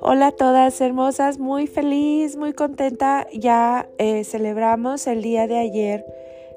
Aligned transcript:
Hola 0.00 0.28
a 0.28 0.32
todas 0.32 0.80
hermosas, 0.80 1.38
muy 1.38 1.66
feliz, 1.66 2.36
muy 2.36 2.52
contenta. 2.52 3.26
Ya 3.32 3.88
eh, 3.98 4.24
celebramos 4.24 5.06
el 5.06 5.22
día 5.22 5.46
de 5.46 5.58
ayer 5.58 6.06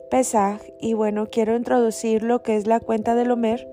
Pesaj 0.09 0.61
y 0.79 0.93
bueno, 0.93 1.27
quiero 1.31 1.55
introducir 1.55 2.23
lo 2.23 2.41
que 2.43 2.55
es 2.55 2.67
la 2.67 2.79
cuenta 2.79 3.15
del 3.15 3.31
Homer 3.31 3.67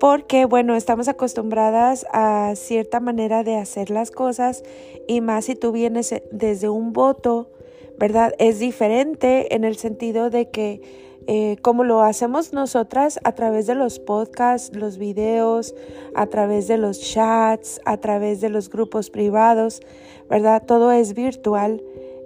porque 0.00 0.46
bueno, 0.46 0.74
estamos 0.74 1.08
acostumbradas 1.08 2.06
a 2.10 2.54
cierta 2.56 3.00
manera 3.00 3.44
de 3.44 3.56
hacer 3.56 3.90
las 3.90 4.10
cosas 4.10 4.62
y 5.06 5.20
más 5.20 5.44
si 5.44 5.54
tú 5.54 5.72
vienes 5.72 6.14
desde 6.32 6.68
un 6.70 6.94
voto, 6.94 7.50
¿verdad? 7.98 8.32
Es 8.38 8.58
diferente 8.58 9.54
en 9.54 9.64
el 9.64 9.76
sentido 9.76 10.30
de 10.30 10.48
que 10.48 11.09
eh, 11.32 11.58
como 11.62 11.84
lo 11.84 12.02
hacemos 12.02 12.52
nosotras 12.52 13.20
a 13.22 13.30
través 13.36 13.68
de 13.68 13.76
los 13.76 14.00
podcasts, 14.00 14.74
los 14.74 14.98
videos, 14.98 15.76
a 16.16 16.26
través 16.26 16.66
de 16.66 16.76
los 16.76 16.98
chats, 17.00 17.80
a 17.84 17.98
través 17.98 18.40
de 18.40 18.48
los 18.48 18.68
grupos 18.68 19.10
privados, 19.10 19.80
¿verdad? 20.28 20.64
Todo 20.66 20.90
es 20.90 21.14
virtual. 21.14 21.84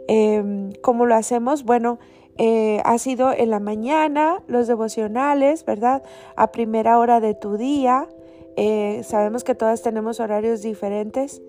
Eh, 0.09 0.73
¿Cómo 0.80 1.05
lo 1.05 1.16
hacemos? 1.16 1.64
Bueno, 1.64 1.98
eh, 2.38 2.80
ha 2.87 2.97
sido 2.97 3.30
en 3.30 3.51
la 3.51 3.61
mañana, 3.61 4.42
los 4.47 4.69
devocionales, 4.69 5.66
¿verdad? 5.66 6.02
A 6.34 6.50
primera 6.50 6.98
hora 6.98 7.20
de 7.20 7.34
tu 7.34 7.59
día. 7.59 8.09
Eh, 8.56 9.02
sabemos 9.05 9.45
que 9.45 9.55
todas 9.55 9.83
tenemos 9.83 10.19
horarios 10.19 10.62
diferentes 10.62 11.42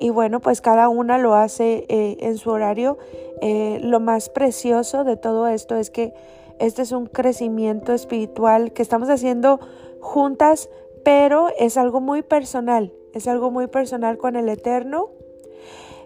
y 0.00 0.08
bueno, 0.08 0.40
pues 0.40 0.62
cada 0.62 0.88
una 0.88 1.18
lo 1.18 1.34
hace 1.34 1.84
en 1.90 2.38
su 2.38 2.48
horario. 2.48 2.96
lo 3.42 4.00
más 4.00 4.30
precioso 4.30 5.04
de 5.04 5.18
todo 5.18 5.48
esto 5.48 5.76
es 5.76 5.90
que 5.90 6.14
este 6.58 6.82
es 6.82 6.92
un 6.92 7.06
crecimiento 7.06 7.92
espiritual 7.92 8.72
que 8.72 8.82
estamos 8.82 9.08
haciendo 9.08 9.60
juntas, 10.00 10.70
pero 11.04 11.48
es 11.58 11.76
algo 11.76 12.00
muy 12.00 12.22
personal, 12.22 12.92
es 13.12 13.28
algo 13.28 13.50
muy 13.50 13.66
personal 13.66 14.18
con 14.18 14.36
el 14.36 14.48
Eterno 14.48 15.10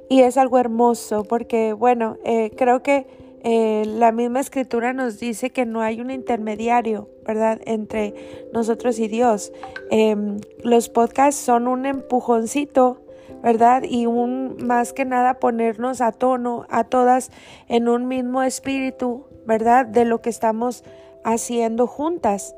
y 0.08 0.20
es 0.22 0.36
algo 0.36 0.58
hermoso 0.58 1.24
porque, 1.24 1.72
bueno, 1.72 2.16
eh, 2.24 2.50
creo 2.56 2.82
que 2.82 3.06
eh, 3.44 3.84
la 3.86 4.10
misma 4.10 4.40
escritura 4.40 4.92
nos 4.92 5.20
dice 5.20 5.50
que 5.50 5.64
no 5.64 5.80
hay 5.80 6.00
un 6.00 6.10
intermediario, 6.10 7.08
¿verdad?, 7.24 7.60
entre 7.66 8.48
nosotros 8.52 8.98
y 8.98 9.06
Dios. 9.06 9.52
Em, 9.90 10.40
los 10.64 10.88
podcasts 10.88 11.40
son 11.40 11.68
un 11.68 11.86
empujoncito 11.86 13.02
¿verdad? 13.42 13.82
Y 13.88 14.06
un 14.06 14.56
más 14.66 14.92
que 14.92 15.04
nada 15.04 15.38
ponernos 15.38 16.00
a 16.00 16.12
tono 16.12 16.66
a 16.70 16.84
todas 16.84 17.30
en 17.68 17.88
un 17.88 18.08
mismo 18.08 18.42
espíritu, 18.42 19.26
¿verdad? 19.48 19.86
De 19.86 20.04
lo 20.04 20.20
que 20.20 20.30
estamos 20.30 20.84
haciendo 21.24 21.86
juntas. 21.86 22.54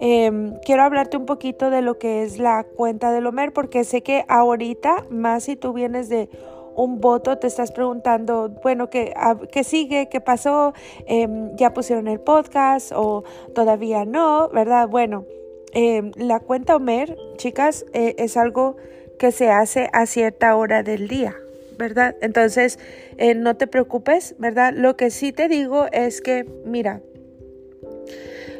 Em, 0.00 0.58
quiero 0.66 0.82
hablarte 0.82 1.16
un 1.16 1.24
poquito 1.24 1.70
de 1.70 1.80
lo 1.80 1.98
que 1.98 2.24
es 2.24 2.38
la 2.38 2.64
cuenta 2.64 3.12
del 3.12 3.26
Homer, 3.26 3.52
porque 3.52 3.84
sé 3.84 4.02
que 4.02 4.24
ahorita, 4.28 5.06
más 5.08 5.44
si 5.44 5.54
tú 5.54 5.72
vienes 5.72 6.08
de 6.08 6.28
un 6.74 7.00
voto, 7.00 7.38
te 7.38 7.46
estás 7.46 7.70
preguntando, 7.70 8.48
bueno, 8.62 8.90
¿qué, 8.90 9.14
¿qué 9.52 9.62
sigue? 9.62 10.08
¿Qué 10.08 10.20
pasó? 10.20 10.72
Em, 11.06 11.54
¿Ya 11.54 11.72
pusieron 11.72 12.08
el 12.08 12.18
podcast 12.18 12.90
o 12.92 13.22
todavía 13.54 14.04
no? 14.04 14.48
¿Verdad? 14.48 14.88
Bueno, 14.88 15.24
em, 15.72 16.10
la 16.16 16.40
cuenta 16.40 16.74
Homer, 16.74 17.16
chicas, 17.36 17.86
eh, 17.92 18.16
es 18.18 18.36
algo 18.36 18.76
que 19.18 19.30
se 19.30 19.50
hace 19.50 19.88
a 19.92 20.06
cierta 20.06 20.56
hora 20.56 20.82
del 20.82 21.06
día. 21.06 21.41
¿Verdad? 21.82 22.14
Entonces, 22.20 22.78
eh, 23.18 23.34
no 23.34 23.56
te 23.56 23.66
preocupes, 23.66 24.36
¿verdad? 24.38 24.72
Lo 24.72 24.96
que 24.96 25.10
sí 25.10 25.32
te 25.32 25.48
digo 25.48 25.88
es 25.90 26.20
que, 26.20 26.46
mira, 26.64 27.00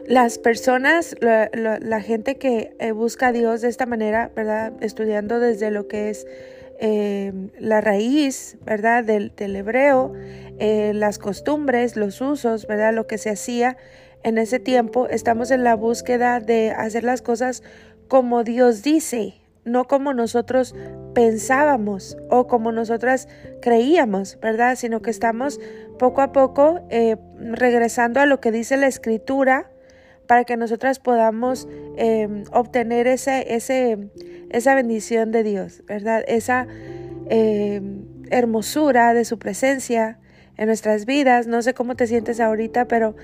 las 0.09 0.39
personas, 0.39 1.15
la, 1.21 2.01
gente 2.01 2.35
que 2.37 2.75
eh, 2.81 2.91
busca 2.91 3.29
a 3.29 3.33
Dios 3.33 3.61
de 3.61 3.69
esta 3.69 3.87
manera, 3.87 4.33
¿verdad? 4.35 4.73
Estudiando 4.81 5.39
desde 5.39 5.71
lo 5.71 5.87
que 5.87 6.11
es 6.11 6.27
eh, 6.81 7.33
la 7.61 7.81
raíz, 7.81 8.57
¿verdad? 8.65 9.05
Del, 9.05 9.33
del 9.37 9.55
hebreo, 9.55 10.13
las 10.59 11.21
costumbres, 11.21 11.95
los 11.95 12.21
usos, 12.21 12.67
¿verdad? 12.67 12.93
Lo 12.93 13.07
que 13.07 13.19
se 13.19 13.31
hacía 13.31 13.77
en 14.25 14.37
ese 14.37 14.59
tiempo, 14.59 15.07
estamos 15.09 15.53
en 15.53 15.63
la 15.63 15.77
búsqueda 15.77 16.41
de 16.41 16.73
hacer 16.73 17.05
las 17.05 17.23
cosas 17.23 17.63
como 18.09 18.43
Dios 18.43 18.83
dice, 18.83 19.42
no 19.65 19.85
como 19.85 20.13
nosotros 20.13 20.75
pensábamos 21.15 22.17
o 22.31 22.47
como 22.47 22.73
nosotras 22.73 23.29
creíamos, 23.61 24.39
¿verdad? 24.41 24.77
Sino 24.77 25.03
que 25.03 25.11
estamos 25.11 25.61
poco 25.99 26.21
a 26.21 26.33
poco 26.33 26.81
eh, 26.91 27.17
regresando 27.39 28.21
a 28.21 28.27
lo 28.27 28.41
que 28.41 28.51
dice 28.51 28.77
la 28.77 28.87
escritura 28.87 29.71
para 30.27 30.45
que 30.45 30.57
nosotras 30.57 30.99
podamos 30.99 31.69
em, 31.97 32.45
obtener 32.53 33.07
esa 33.07 34.75
bendición 34.75 35.31
de 35.31 35.43
Dios, 35.43 35.83
¿verdad? 35.87 36.25
Esa 36.27 36.67
em, 37.29 38.05
hermosura 38.31 39.15
de 39.15 39.25
su 39.25 39.39
presencia 39.39 40.19
en 40.57 40.67
nuestras 40.67 41.07
vidas. 41.07 41.47
No 41.47 41.61
sé 41.63 41.75
cómo 41.75 41.97
te 41.97 42.07
sientes 42.07 42.41
ahorita, 42.41 42.87
pero 42.87 43.15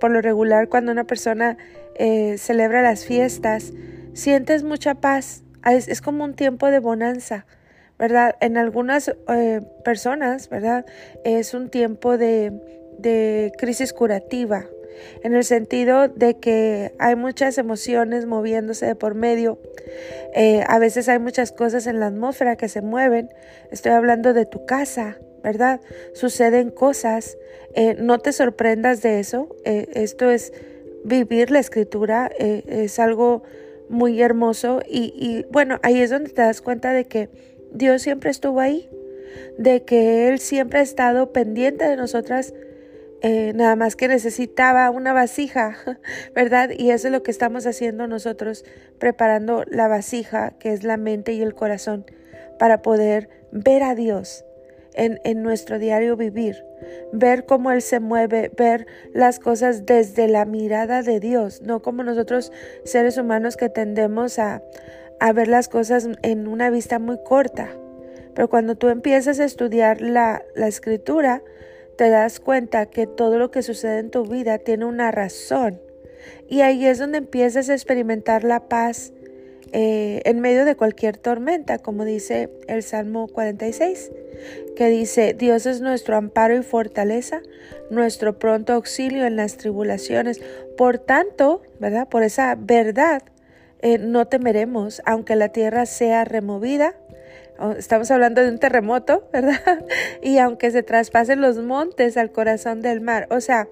por 0.00 0.10
lo 0.10 0.22
regular 0.22 0.68
cuando 0.70 0.90
una 0.90 1.04
persona 1.04 1.58
eh, 1.96 2.38
celebra 2.38 2.80
las 2.80 3.04
fiestas, 3.04 3.72
sientes 4.14 4.62
mucha 4.62 4.94
paz. 4.94 5.42
Es, 5.64 6.00
como 6.00 6.24
un 6.24 6.34
tiempo 6.34 6.68
de 6.68 6.80
bonanza, 6.80 7.46
¿verdad? 7.98 8.34
En 8.40 8.56
algunas 8.56 9.14
eh, 9.28 9.60
personas, 9.84 10.48
¿verdad? 10.48 10.84
Es 11.24 11.54
un 11.54 11.68
tiempo 11.68 12.18
de, 12.18 12.52
de 12.98 13.52
crisis 13.58 13.92
curativa, 13.92 14.66
en 15.22 15.34
el 15.34 15.44
sentido 15.44 16.08
de 16.08 16.38
que 16.38 16.94
hay 16.98 17.14
muchas 17.14 17.58
emociones 17.58 18.26
moviéndose 18.26 18.86
de 18.86 18.94
por 18.96 19.14
medio. 19.14 19.60
Eh, 20.34 20.64
a 20.66 20.78
veces 20.80 21.08
hay 21.08 21.20
muchas 21.20 21.52
cosas 21.52 21.86
en 21.86 22.00
la 22.00 22.06
atmósfera 22.06 22.56
que 22.56 22.68
se 22.68 22.82
mueven. 22.82 23.32
Estoy 23.70 23.92
hablando 23.92 24.34
de 24.34 24.46
tu 24.46 24.66
casa, 24.66 25.18
¿verdad? 25.44 25.80
Suceden 26.12 26.70
cosas. 26.70 27.38
Eh, 27.74 27.94
no 28.00 28.18
te 28.18 28.32
sorprendas 28.32 29.00
de 29.00 29.20
eso. 29.20 29.54
esto 29.64 30.28
es 30.28 30.52
vivir 31.04 31.52
la 31.52 31.60
escritura. 31.60 32.30
es 32.36 32.98
algo 32.98 33.44
muy 33.88 34.20
hermoso 34.22 34.80
y, 34.88 35.44
bueno, 35.50 35.78
ahí 35.82 36.00
es 36.00 36.10
donde 36.10 36.30
te 36.30 36.42
das 36.42 36.60
cuenta 36.60 36.92
de 36.92 37.06
que 37.06 37.28
Dios 37.72 38.02
siempre 38.02 38.30
estuvo 38.30 38.60
ahí, 38.60 38.88
de 39.58 39.84
que 39.84 40.28
Él 40.28 40.38
siempre 40.38 40.80
ha 40.80 40.82
estado 40.82 41.32
pendiente 41.32 41.84
de 41.84 41.96
nosotras, 41.96 42.54
eh, 43.22 43.52
nada 43.54 43.76
más 43.76 43.94
que 43.94 44.08
necesitaba 44.08 44.90
una 44.90 45.12
vasija, 45.12 45.76
¿verdad? 46.34 46.70
Y 46.76 46.90
eso 46.90 47.08
es 47.08 47.12
lo 47.12 47.22
que 47.22 47.30
estamos 47.30 47.66
haciendo 47.66 48.06
nosotros, 48.06 48.64
preparando 48.98 49.64
la 49.68 49.88
vasija, 49.88 50.54
que 50.58 50.72
es 50.72 50.84
la 50.84 50.96
mente 50.96 51.32
y 51.32 51.42
el 51.42 51.54
corazón, 51.54 52.04
para 52.58 52.82
poder 52.82 53.28
ver 53.52 53.82
a 53.82 53.94
Dios 53.94 54.44
en, 54.94 55.42
nuestro 55.42 55.78
diario 55.78 56.16
vivir, 56.16 56.64
ver 57.12 57.44
cómo 57.44 57.70
Él 57.70 57.82
se 57.82 58.00
mueve, 58.00 58.50
ver 58.56 58.86
las 59.12 59.38
cosas 59.38 59.86
desde 59.86 60.28
la 60.28 60.44
mirada 60.44 61.02
de 61.02 61.20
Dios, 61.20 61.62
no 61.62 61.82
como 61.82 62.02
nosotros 62.02 62.52
seres 62.84 63.16
humanos 63.18 63.56
que 63.56 63.68
tendemos 63.68 64.38
a, 64.38 64.62
ver 65.34 65.48
las 65.48 65.68
cosas 65.68 66.08
en 66.22 66.48
una 66.48 66.70
vista 66.70 66.98
muy 66.98 67.18
corta. 67.22 67.70
Pero 68.34 68.48
cuando 68.48 68.76
tú 68.76 68.88
empiezas 68.88 69.38
a 69.40 69.44
estudiar 69.44 70.00
la, 70.00 70.42
la 70.54 70.66
escritura, 70.66 71.42
te 71.96 72.08
das 72.08 72.40
cuenta 72.40 72.86
que 72.86 73.06
todo 73.06 73.38
lo 73.38 73.50
que 73.50 73.62
sucede 73.62 73.98
en 73.98 74.10
tu 74.10 74.24
vida 74.24 74.58
tiene 74.58 74.84
una 74.84 75.10
razón. 75.10 75.80
Y 76.48 76.62
ahí 76.62 76.86
es 76.86 76.98
donde 76.98 77.18
empiezas 77.18 77.68
a 77.68 77.74
experimentar 77.74 78.42
la 78.42 78.68
paz 78.68 79.12
eh, 79.72 80.20
en 80.24 80.40
medio 80.40 80.64
de 80.64 80.76
cualquier 80.76 81.16
tormenta, 81.16 81.78
como 81.78 82.04
dice 82.04 82.50
el 82.68 82.82
Salmo 82.82 83.26
46, 83.28 84.10
que 84.76 84.88
dice, 84.88 85.34
Dios 85.34 85.64
es 85.66 85.80
nuestro 85.80 86.16
amparo 86.16 86.56
y 86.56 86.62
fortaleza, 86.62 87.40
nuestro 87.90 88.38
pronto 88.38 88.74
auxilio 88.74 89.24
en 89.26 89.36
las 89.36 89.56
tribulaciones. 89.56 90.40
Por 90.76 90.98
tanto, 90.98 91.62
¿verdad? 91.80 92.08
Por 92.08 92.22
esa 92.22 92.54
verdad, 92.54 93.22
eh, 93.80 93.98
no 93.98 94.26
temeremos, 94.26 95.00
aunque 95.06 95.36
la 95.36 95.48
tierra 95.48 95.86
sea 95.86 96.24
removida. 96.24 96.94
Estamos 97.78 98.10
hablando 98.10 98.42
de 98.42 98.48
un 98.48 98.58
terremoto, 98.58 99.28
¿verdad? 99.32 99.84
Y 100.22 100.38
aunque 100.38 100.70
se 100.70 100.82
traspasen 100.82 101.40
los 101.40 101.58
montes 101.58 102.16
al 102.16 102.30
corazón 102.30 102.82
del 102.82 103.00
mar. 103.00 103.26
O 103.30 103.40
sea, 103.40 103.68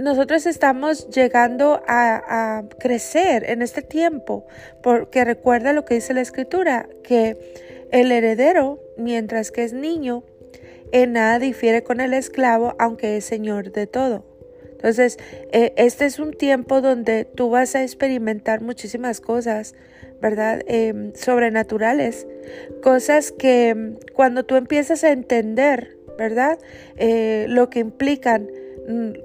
nosotros 0.00 0.46
estamos 0.46 1.08
llegando 1.10 1.82
a, 1.86 2.64
crecer 2.78 3.48
en 3.48 3.62
este 3.62 3.82
tiempo, 3.82 4.46
porque 4.82 5.24
recuerda 5.24 5.72
lo 5.72 5.84
que 5.84 5.94
dice 5.94 6.14
la 6.14 6.20
escritura, 6.20 6.88
que 7.02 7.36
el 7.90 8.10
heredero, 8.12 8.80
mientras 8.96 9.50
que 9.50 9.64
es 9.64 9.72
niño, 9.72 10.24
en 10.92 11.12
nada 11.12 11.38
difiere 11.38 11.82
con 11.82 12.00
el 12.00 12.14
esclavo, 12.14 12.74
aunque 12.78 13.16
es 13.16 13.24
señor 13.24 13.72
de 13.72 13.86
todo. 13.86 14.24
Entonces, 14.72 15.18
eh, 15.52 15.72
este 15.76 16.06
es 16.06 16.18
un 16.18 16.32
tiempo 16.32 16.80
donde 16.80 17.24
tú 17.24 17.50
vas 17.50 17.74
a 17.74 17.82
experimentar 17.82 18.62
muchísimas 18.62 19.20
cosas, 19.20 19.74
¿verdad? 20.22 20.62
Em, 20.66 21.12
sobrenaturales, 21.14 22.26
cosas 22.82 23.30
que 23.30 23.96
cuando 24.14 24.44
tú 24.44 24.56
empiezas 24.56 25.04
a 25.04 25.10
entender, 25.10 25.98
¿verdad? 26.18 26.58
Eh, 26.96 27.46
lo 27.48 27.68
que 27.70 27.80
implican 27.80 28.44
mm, 28.44 28.59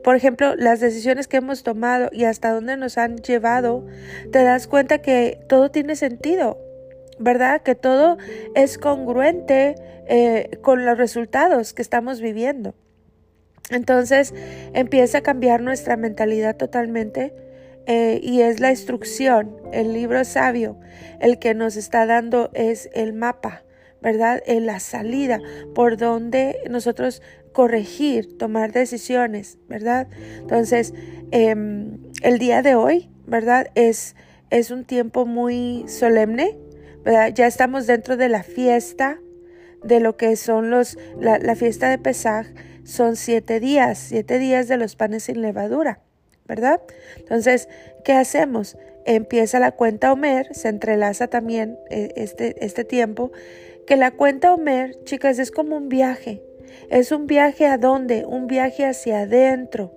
por 0.04 0.16
ejemplo, 0.16 0.56
las 0.56 0.80
decisiones 0.80 1.28
que 1.28 1.38
hemos 1.38 1.64
tomado 1.64 2.10
y 2.12 2.26
hasta 2.26 2.52
dónde 2.52 2.78
nos 2.78 2.98
han 2.98 3.18
llevado, 3.18 3.86
te 4.32 4.44
das 4.44 4.68
cuenta 4.68 5.02
que 5.02 5.40
todo 5.48 5.72
tiene 5.72 5.96
sentido, 5.96 6.58
¿verdad? 7.20 7.62
Que 7.62 7.76
todo 7.76 8.18
es 8.56 8.78
congruente 8.78 9.76
eh, 10.08 10.58
con 10.62 10.86
los 10.86 10.98
resultados 10.98 11.74
que 11.74 11.82
estamos 11.82 12.22
viviendo. 12.22 12.76
Entonces 13.70 14.34
empieza 14.74 15.20
a 15.20 15.22
cambiar 15.22 15.62
nuestra 15.62 15.98
mentalidad 15.98 16.56
totalmente 16.56 17.34
eh, 17.88 18.20
y 18.22 18.42
es 18.42 18.60
la 18.60 18.72
instrucción, 18.72 19.58
el 19.72 19.94
libro 19.94 20.24
sabio, 20.24 20.78
el 21.20 21.40
que 21.40 21.54
nos 21.54 21.76
está 21.76 22.06
dando 22.06 22.50
es 22.54 22.90
el 22.94 23.14
mapa, 23.14 23.65
¿verdad? 24.06 24.44
En 24.46 24.68
la 24.68 24.80
salida 24.80 25.40
por 25.74 25.98
donde 25.98 26.60
nosotros 26.70 27.24
corregir, 27.54 28.38
tomar 28.38 28.72
decisiones, 28.72 29.58
¿verdad? 29.68 30.08
Entonces, 30.38 30.94
em, 31.32 31.98
el 32.22 32.38
día 32.38 32.62
de 32.62 32.76
hoy, 32.76 33.10
¿verdad? 33.26 33.72
Es, 33.74 34.16
es 34.52 34.70
un 34.70 34.86
tiempo 34.86 35.26
muy 35.26 35.86
solemne, 35.88 36.56
¿verdad? 37.04 37.34
Ya 37.34 37.48
estamos 37.48 37.88
dentro 37.88 38.16
de 38.16 38.30
la 38.30 38.44
fiesta, 38.44 39.18
de 39.84 40.00
lo 40.00 40.18
que 40.18 40.36
son 40.36 40.70
los, 40.70 41.00
la, 41.20 41.40
la 41.40 41.56
fiesta 41.56 41.90
de 41.90 41.98
Pesaj, 41.98 42.46
son 42.84 43.16
siete 43.16 43.60
días, 43.60 43.98
siete 43.98 44.38
días 44.38 44.68
de 44.68 44.78
los 44.78 44.96
panes 44.96 45.24
sin 45.24 45.42
levadura, 45.42 46.00
¿verdad? 46.48 46.80
Entonces, 47.18 47.70
¿qué 48.04 48.14
hacemos? 48.14 48.78
Empieza 49.08 49.60
la 49.60 49.72
cuenta 49.72 50.14
Homer, 50.14 50.54
se 50.54 50.70
entrelaza 50.70 51.28
también 51.28 51.80
eh, 51.90 52.14
este, 52.16 52.64
este 52.64 52.84
tiempo, 52.84 53.32
que 53.86 53.96
la 53.96 54.12
cuenta 54.12 54.54
Homer, 54.54 55.04
chicas, 55.04 55.40
es 55.40 55.52
como 55.52 55.78
un 55.78 55.90
viaje. 55.90 56.42
Es 56.90 57.12
un 57.12 57.28
viaje 57.28 57.66
a 57.68 57.78
dónde? 57.78 58.26
Un 58.26 58.48
viaje 58.48 58.86
hacia 58.86 59.22
adentro, 59.22 59.94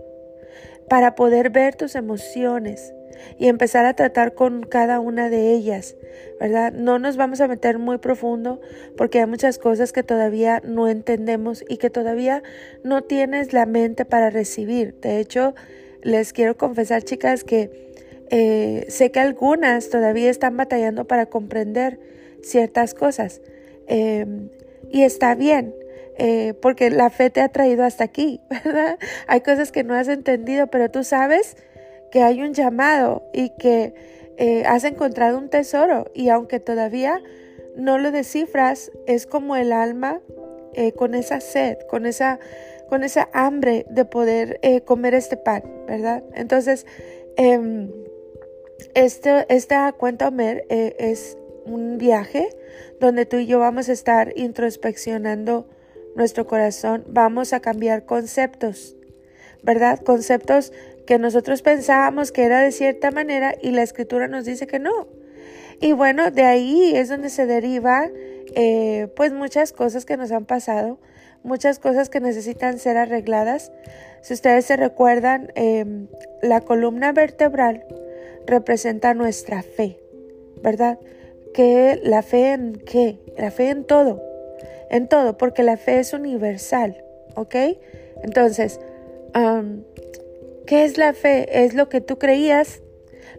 para 0.88 1.14
poder 1.14 1.50
ver 1.50 1.75
tus 1.75 1.94
emociones, 1.94 2.93
y 3.38 3.49
empezar 3.49 3.87
a 3.87 3.94
tratar 3.94 4.35
con 4.35 4.62
cada 4.62 5.00
una 5.00 5.29
de 5.31 5.52
ellas, 5.52 5.96
¿verdad? 6.40 6.73
No 6.73 6.99
nos 6.99 7.17
vamos 7.17 7.40
a 7.40 7.49
meter 7.49 7.79
muy 7.79 7.99
profundo 7.99 8.61
porque 8.96 9.20
hay 9.20 9.26
muchas 9.26 9.58
cosas 9.58 9.93
que 9.93 10.02
todavía 10.02 10.61
no 10.64 10.88
entendemos 10.88 11.64
y 11.69 11.79
que 11.79 11.91
todavía 11.91 12.43
no 12.84 13.02
tienes 13.02 13.52
la 13.52 13.67
mente 13.67 14.05
para 14.05 14.31
recibir. 14.31 14.94
De 15.00 15.19
hecho, 15.19 15.55
les 16.02 16.32
quiero 16.32 16.56
confesar, 16.56 17.02
chicas, 17.02 17.44
que 17.44 17.93
eh, 18.31 18.87
sé 18.88 19.11
que 19.11 19.20
algunas 19.20 19.91
todavía 19.91 20.31
están 20.31 20.56
batallando 20.56 21.06
para 21.06 21.26
comprender 21.26 21.99
ciertas 22.43 22.94
cosas. 22.94 23.41
Em, 23.88 24.50
y 24.90 25.02
está 25.02 25.35
bien, 25.35 25.75
eh, 26.19 26.55
porque 26.61 26.90
la 26.90 27.11
fe 27.11 27.31
te 27.31 27.40
ha 27.40 27.49
traído 27.49 27.85
hasta 27.85 28.05
aquí, 28.05 28.40
¿verdad? 28.64 28.99
Hay 29.26 29.40
cosas 29.40 29.73
que 29.73 29.82
no 29.82 29.94
has 29.94 30.08
entendido, 30.08 30.67
pero 30.69 30.90
tú 30.90 31.05
sabes 31.05 31.56
que 32.11 32.23
hay 32.23 32.43
un 32.43 32.55
llamado 32.55 33.23
y 33.32 33.50
que 33.50 33.94
eh, 34.37 34.64
has 34.67 34.85
encontrado 34.85 35.38
un 35.38 35.49
tesoro 35.49 36.11
y 36.14 36.29
aunque 36.29 36.61
todavía 36.61 37.20
no 37.76 37.99
lo 37.99 38.12
descifras, 38.12 38.90
es 39.06 39.26
como 39.26 39.56
el 39.56 39.73
alma 39.73 40.20
eh, 40.75 40.93
con 40.93 41.14
esa 41.14 41.41
sed, 41.41 41.79
con 41.88 42.06
esa, 42.06 42.38
con 42.88 43.05
esa 43.05 43.29
hambre 43.32 43.87
de 43.88 44.05
poder 44.05 44.61
comer 44.84 45.14
este 45.14 45.37
pan, 45.37 45.62
¿verdad? 45.87 46.23
Entonces, 46.34 46.87
eh, 47.37 47.88
esta 48.94 49.93
cuenta 49.93 50.29
Homer 50.29 50.64
es 50.69 51.37
un 51.69 51.99
viaje 51.99 52.49
donde 53.00 53.26
tú 53.26 53.37
y 53.37 53.47
yo 53.47 53.59
vamos 53.59 53.88
a 53.88 53.93
estar 53.93 54.32
introspeccionando 54.37 55.69
nuestro 56.17 56.47
corazón, 56.47 57.05
vamos 57.09 57.53
a 57.53 57.61
cambiar 57.61 58.05
conceptos, 58.05 58.97
¿verdad? 59.62 60.00
Conceptos 60.00 60.73
que 61.06 61.19
nosotros 61.19 61.62
pensábamos 61.62 62.32
que 62.32 62.44
era 62.44 62.61
de 62.61 62.73
cierta 62.73 63.11
manera 63.11 63.55
y 63.62 63.70
la 63.70 63.82
escritura 63.82 64.29
nos 64.29 64.44
dice 64.44 64.67
que 64.67 64.79
no. 64.79 65.06
Y 65.81 65.93
bueno, 65.93 66.31
de 66.31 66.43
ahí 66.43 66.97
es 66.97 67.09
donde 67.09 67.31
se 67.31 67.47
derivan 67.47 68.11
eh, 68.55 69.09
pues 69.15 69.32
muchas 69.32 69.73
cosas 69.73 70.05
que 70.05 70.17
nos 70.17 70.32
han 70.32 70.44
pasado, 70.44 70.99
muchas 71.44 71.79
cosas 71.79 72.09
que 72.09 72.20
necesitan 72.20 72.79
ser 72.79 72.97
arregladas. 72.97 73.70
Si 74.23 74.35
ustedes 74.35 74.65
se 74.65 74.76
recuerdan, 74.76 75.53
em, 75.55 76.09
la 76.43 76.61
columna 76.61 77.12
vertebral 77.12 77.85
representa 78.47 79.15
nuestra 79.15 79.62
fe, 79.62 80.00
¿verdad? 80.62 80.99
Que 81.58 81.99
la 82.05 82.22
fe 82.22 82.52
en 82.52 82.75
qué? 82.87 83.19
La 83.37 83.50
fe 83.50 83.70
en 83.70 83.82
todo, 83.82 84.22
en 84.90 85.08
todo, 85.08 85.37
porque 85.37 85.64
la 85.64 85.76
fe 85.76 85.99
es 85.99 86.12
universal, 86.12 87.02
¿ok? 87.34 87.56
Entonces, 88.22 88.78
¿Qué 90.69 90.84
es 90.84 90.99
la 90.99 91.14
fe? 91.14 91.64
Es 91.64 91.72
lo 91.72 91.88
que 91.88 92.02
tú 92.02 92.19
creías, 92.19 92.82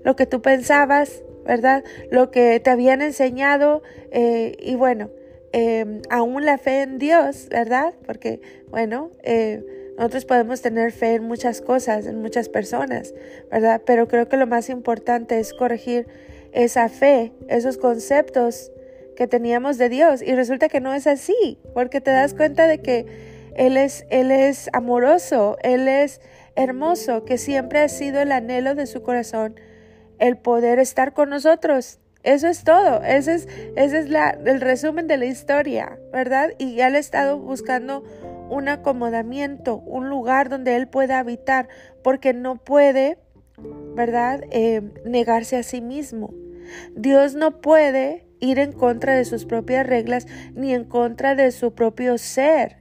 lo 0.04 0.16
que 0.16 0.26
tú 0.26 0.42
pensabas, 0.42 1.22
¿verdad? 1.46 1.84
Lo 2.10 2.32
que 2.32 2.60
te 2.60 2.72
habían 2.72 3.04
enseñado 3.04 3.84
eh, 4.10 4.58
y 4.60 4.74
bueno, 4.74 5.12
em, 5.52 6.02
aún 6.10 6.44
la 6.44 6.58
fe 6.58 6.82
en 6.82 6.98
Dios, 6.98 7.48
¿verdad? 7.52 7.94
Porque, 8.08 8.42
bueno, 8.72 9.12
eh, 9.22 9.64
nosotros 9.96 10.26
podemos 10.26 10.64
tener 10.64 10.92
fe 10.92 11.14
en 11.14 11.24
muchas 11.24 11.62
cosas, 11.62 12.08
en 12.08 12.20
muchas 12.20 12.50
personas, 12.50 13.14
¿verdad? 13.52 13.84
Pero 13.86 14.08
creo 14.08 14.28
que 14.28 14.38
lo 14.38 14.48
más 14.48 14.68
importante 14.70 15.40
es 15.40 15.54
corregir 15.54 16.08
esa 16.52 16.90
fe, 16.90 17.32
esos 17.48 17.78
conceptos 17.78 18.72
que 19.16 19.28
teníamos 19.28 19.78
de 19.78 19.90
Dios. 19.90 20.22
Y 20.22 20.34
resulta 20.34 20.70
que 20.70 20.80
no 20.80 20.94
es 20.94 21.08
así, 21.08 21.60
porque 21.74 22.02
te 22.02 22.12
das 22.12 22.34
cuenta 22.34 22.68
de 22.68 22.80
que 22.82 23.06
Él 23.56 23.78
es, 23.78 24.06
Él 24.10 24.32
es 24.32 24.70
amoroso, 24.74 25.58
Él 25.62 25.88
es 25.88 26.22
hermoso 26.56 27.26
que 27.26 27.38
siempre 27.38 27.80
ha 27.80 27.90
sido 27.90 28.22
el 28.22 28.32
anhelo 28.32 28.76
de 28.76 28.88
su 28.88 29.02
corazón, 29.02 29.60
el 30.20 30.38
poder 30.38 30.80
estar 30.80 31.14
con 31.14 31.30
nosotros. 31.30 32.00
Eso 32.24 32.48
es 32.48 32.66
todo, 32.66 33.02
ese 33.04 33.36
es, 33.36 33.48
ese 33.78 34.00
es 34.00 34.10
la, 34.10 34.38
el 34.46 34.60
resumen 34.60 35.08
de 35.08 35.18
la 35.18 35.26
historia, 35.26 35.98
¿verdad? 36.12 36.50
Y 36.58 36.82
él 36.82 36.96
ha 36.96 37.00
estado 37.00 37.40
buscando 37.40 38.04
un 38.50 38.68
acomodamiento, 38.68 39.78
un 39.78 40.10
lugar 40.10 40.50
donde 40.50 40.76
él 40.76 40.88
pueda 40.88 41.20
habitar, 41.20 41.70
porque 42.04 42.34
no 42.34 42.58
puede, 42.58 43.18
¿verdad?, 44.00 44.46
eh, 44.50 44.82
negarse 45.04 45.58
a 45.58 45.64
sí 45.64 45.82
mismo. 45.82 46.34
Dios 46.96 47.36
no 47.36 47.60
puede 47.60 48.26
ir 48.40 48.58
en 48.58 48.72
contra 48.72 49.14
de 49.14 49.26
sus 49.26 49.44
propias 49.44 49.86
reglas 49.86 50.26
ni 50.56 50.74
en 50.74 50.86
contra 50.86 51.36
de 51.36 51.52
su 51.52 51.74
propio 51.74 52.18
ser. 52.18 52.78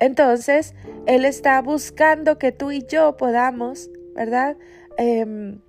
Entonces, 0.00 0.74
Él 1.06 1.24
está 1.24 1.62
buscando 1.62 2.36
que 2.36 2.50
tú 2.50 2.72
y 2.72 2.84
yo 2.84 3.16
podamos, 3.16 3.90
¿verdad? 4.16 4.56
Em, 4.98 5.60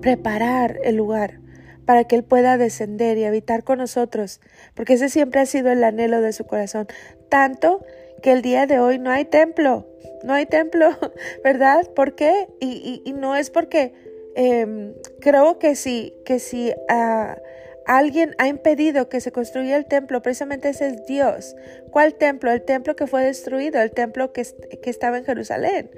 preparar 0.00 0.78
el 0.82 0.96
lugar 0.96 1.40
para 1.84 2.04
que 2.04 2.16
Él 2.16 2.24
pueda 2.24 2.56
descender 2.56 3.18
y 3.18 3.26
habitar 3.26 3.64
con 3.64 3.76
nosotros, 3.76 4.40
porque 4.74 4.94
ese 4.94 5.10
siempre 5.10 5.42
ha 5.42 5.46
sido 5.46 5.70
el 5.70 5.84
anhelo 5.84 6.22
de 6.22 6.32
su 6.32 6.46
corazón. 6.46 6.86
Tanto 7.28 7.84
que 8.22 8.32
el 8.32 8.40
día 8.40 8.64
de 8.64 8.78
hoy 8.78 8.98
no 8.98 9.10
hay 9.10 9.26
templo, 9.26 9.89
no 10.24 10.34
hay 10.34 10.46
templo, 10.46 10.90
¿verdad? 11.44 11.88
¿Por 11.94 12.14
qué? 12.14 12.48
Y, 12.60 13.12
no 13.16 13.36
es 13.36 13.50
porque 13.50 13.92
em, 14.34 14.94
creo 15.20 15.58
que 15.58 15.74
sí, 15.74 16.14
que 16.24 16.38
si... 16.38 16.72
Ah, 16.88 17.36
Alguien 17.90 18.36
ha 18.38 18.46
impedido 18.46 19.08
que 19.08 19.20
se 19.20 19.32
construya 19.32 19.76
el 19.76 19.84
templo, 19.84 20.22
precisamente 20.22 20.68
ese 20.68 20.86
es 20.86 21.06
Dios. 21.06 21.56
¿Cuál 21.90 22.14
templo? 22.14 22.52
El 22.52 22.62
templo 22.62 22.94
que 22.94 23.08
fue 23.08 23.24
destruido, 23.24 23.80
el 23.80 23.90
templo 23.90 24.32
que, 24.32 24.46
que 24.80 24.90
estaba 24.90 25.18
en 25.18 25.24
Jerusalén. 25.24 25.90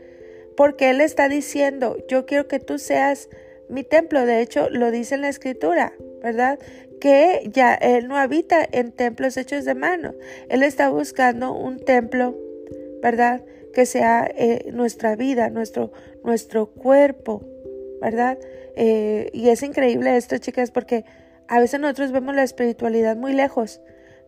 Porque 0.57 0.89
Él 0.89 1.03
está 1.03 1.29
diciendo, 1.29 1.99
yo 2.09 2.25
quiero 2.25 2.49
que 2.49 2.61
tú 2.61 2.79
seas 2.79 3.29
mi 3.69 3.85
templo. 3.85 4.25
De 4.25 4.41
hecho, 4.41 4.71
lo 4.71 4.91
dice 4.91 5.17
en 5.17 5.21
la 5.21 5.29
escritura, 5.29 5.93
¿verdad? 6.23 6.59
Que 6.99 7.43
ya 7.53 7.75
Él 7.75 8.09
no 8.09 8.17
habita 8.17 8.67
en 8.73 8.93
templos 8.93 9.37
hechos 9.37 9.67
de 9.67 9.75
mano. 9.75 10.15
Él 10.49 10.63
está 10.63 10.89
buscando 10.89 11.53
un 11.53 11.79
templo, 11.79 12.35
¿verdad? 13.03 13.43
Que 13.73 13.87
sea 13.87 14.31
eh, 14.37 14.71
nuestra 14.73 15.17
vida, 15.17 15.51
nuestro, 15.51 15.93
nuestro 16.25 16.67
cuerpo, 16.67 17.43
¿verdad? 18.01 18.39
Eh, 18.77 19.31
y 19.33 19.49
es 19.49 19.63
increíble 19.63 20.17
esto, 20.17 20.39
chicas, 20.39 20.71
porque 20.71 21.05
a 21.49 21.61
veces 21.61 21.81
nosotros 21.81 22.13
vemos 22.13 22.35
la 22.35 22.43
espiritualidad 22.43 23.17
muy 23.17 23.33
lejos, 23.33 23.81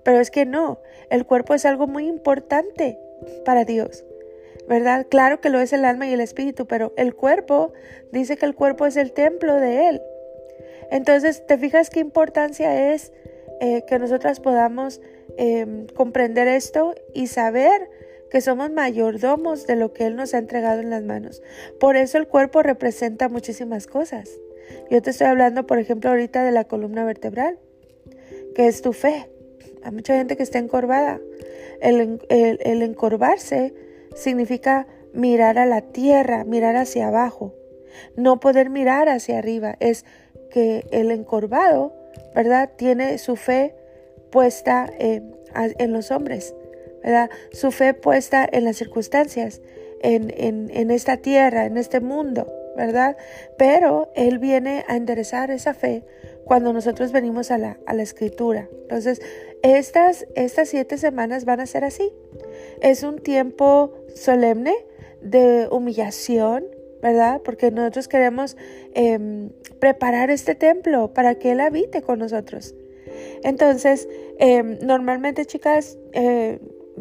pero 0.02 0.20
es 0.20 0.30
que 0.30 0.46
no, 0.46 0.80
el 1.10 1.26
cuerpo 1.26 1.54
es 1.54 1.64
algo 1.64 1.86
muy 1.86 2.06
importante 2.06 2.98
para 3.44 3.64
Dios. 3.64 4.04
¿Verdad? 4.68 5.06
Claro 5.10 5.42
que 5.42 5.50
lo 5.50 5.60
es 5.60 5.74
el 5.74 5.84
alma 5.84 6.06
y 6.06 6.14
el 6.14 6.22
espíritu, 6.22 6.66
pero 6.66 6.94
el 6.96 7.14
cuerpo 7.14 7.74
dice 8.12 8.38
que 8.38 8.46
el 8.46 8.54
cuerpo 8.54 8.86
es 8.86 8.96
el 8.96 9.12
templo 9.12 9.56
de 9.56 9.88
Él. 9.88 10.02
Entonces, 10.90 11.46
¿te 11.46 11.58
fijas 11.58 11.90
qué 11.90 12.00
importancia 12.00 12.94
es 12.94 13.12
eh, 13.60 13.84
que 13.86 13.98
nosotras 13.98 14.40
podamos 14.40 15.00
em, 15.36 15.86
comprender 15.88 16.48
esto 16.48 16.94
y 17.12 17.26
saber 17.26 17.90
que 18.34 18.40
somos 18.40 18.72
mayordomos 18.72 19.64
de 19.68 19.76
lo 19.76 19.92
que 19.92 20.06
Él 20.06 20.16
nos 20.16 20.34
ha 20.34 20.38
entregado 20.38 20.80
en 20.80 20.90
las 20.90 21.04
manos? 21.04 21.40
Por 21.78 21.94
eso 21.94 22.18
el 22.18 22.26
cuerpo 22.26 22.64
representa 22.64 23.28
muchísimas 23.28 23.86
cosas. 23.86 24.28
Yo 24.90 25.00
te 25.00 25.10
estoy 25.10 25.28
hablando, 25.28 25.68
por 25.68 25.78
ejemplo, 25.78 26.10
ahorita 26.10 26.42
de 26.42 26.50
la 26.50 26.64
columna 26.64 27.04
vertebral, 27.04 27.60
que 28.56 28.66
es 28.66 28.82
tu 28.82 28.92
fe. 28.92 29.30
Hay 29.84 29.92
mucha 29.92 30.16
gente 30.16 30.36
que 30.36 30.42
está 30.42 30.58
encorvada. 30.58 31.20
El, 31.80 32.18
encorvarse 32.28 33.72
significa 34.16 34.88
mirar 35.12 35.56
a 35.56 35.64
la 35.64 35.82
tierra, 35.82 36.42
mirar 36.42 36.74
hacia 36.74 37.06
abajo, 37.06 37.54
no 38.16 38.40
poder 38.40 38.68
mirar 38.68 39.08
hacia 39.08 39.38
arriba. 39.38 39.76
Es 39.78 40.04
que 40.50 40.88
el 40.90 41.12
encorvado, 41.12 41.94
¿verdad? 42.34 42.72
Tiene 42.74 43.16
su 43.18 43.36
fe 43.36 43.76
puesta 44.32 44.90
en 44.98 45.92
los 45.92 46.10
hombres, 46.10 46.52
Su 47.52 47.70
fe 47.70 47.94
puesta 47.94 48.48
en 48.50 48.64
las 48.64 48.76
circunstancias, 48.76 49.60
en, 50.00 50.32
en 50.70 50.90
esta 50.90 51.18
tierra, 51.18 51.66
en 51.66 51.76
este 51.76 52.00
mundo, 52.00 52.52
¿verdad? 52.76 53.16
Pero 53.56 54.10
Él 54.14 54.38
viene 54.38 54.84
a 54.88 54.96
enderezar 54.96 55.50
esa 55.50 55.74
fe 55.74 56.04
cuando 56.44 56.72
nosotros 56.72 57.12
venimos 57.12 57.50
a 57.50 57.58
la, 57.58 57.78
a 57.86 57.94
la 57.94 58.02
escritura. 58.02 58.68
Entonces, 58.82 59.20
estas, 59.62 60.26
estas 60.34 60.68
siete 60.68 60.98
semanas 60.98 61.44
van 61.44 61.60
a 61.60 61.66
ser 61.66 61.84
así. 61.84 62.12
Es 62.80 63.02
un 63.02 63.18
tiempo 63.18 63.94
solemne 64.14 64.74
de 65.22 65.68
humillación, 65.70 66.66
¿verdad? 67.02 67.40
Porque 67.42 67.70
nosotros 67.70 68.08
queremos 68.08 68.56
em, 68.94 69.50
preparar 69.78 70.30
este 70.30 70.54
templo 70.54 71.12
para 71.14 71.36
que 71.36 71.52
Él 71.52 71.60
habite 71.60 72.02
con 72.02 72.18
nosotros. 72.18 72.74
Entonces, 73.42 74.08
em, 74.38 74.78
normalmente, 74.82 75.46
chicas, 75.46 75.98
eh, 76.12 76.58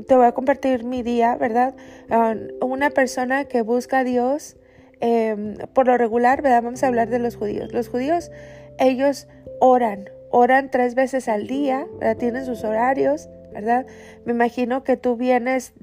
te 0.07 0.15
voy 0.15 0.25
a 0.25 0.31
compartir 0.31 0.83
mi 0.83 1.03
día, 1.03 1.35
¿verdad? 1.35 1.75
Ah, 2.09 2.35
una 2.61 2.89
persona 2.89 3.45
que 3.45 3.61
busca 3.61 3.99
a 3.99 4.03
Dios, 4.03 4.57
em, 4.99 5.55
por 5.73 5.87
lo 5.87 5.97
regular, 5.97 6.41
¿verdad? 6.41 6.63
Vamos 6.63 6.83
a 6.83 6.87
hablar 6.87 7.09
de 7.09 7.19
los 7.19 7.35
judíos. 7.35 7.73
Los 7.73 7.89
judíos 7.89 8.31
ellos 8.79 9.27
oran, 9.59 10.09
oran 10.31 10.71
tres 10.71 10.95
veces 10.95 11.27
al 11.27 11.47
día, 11.47 11.87
¿verdad? 11.99 12.17
tienen 12.17 12.45
sus 12.45 12.63
horarios, 12.63 13.29
¿verdad? 13.53 13.85
Me 14.25 14.33
imagino 14.33 14.83
que 14.83 14.97
tú 14.97 15.15
vienes, 15.15 15.73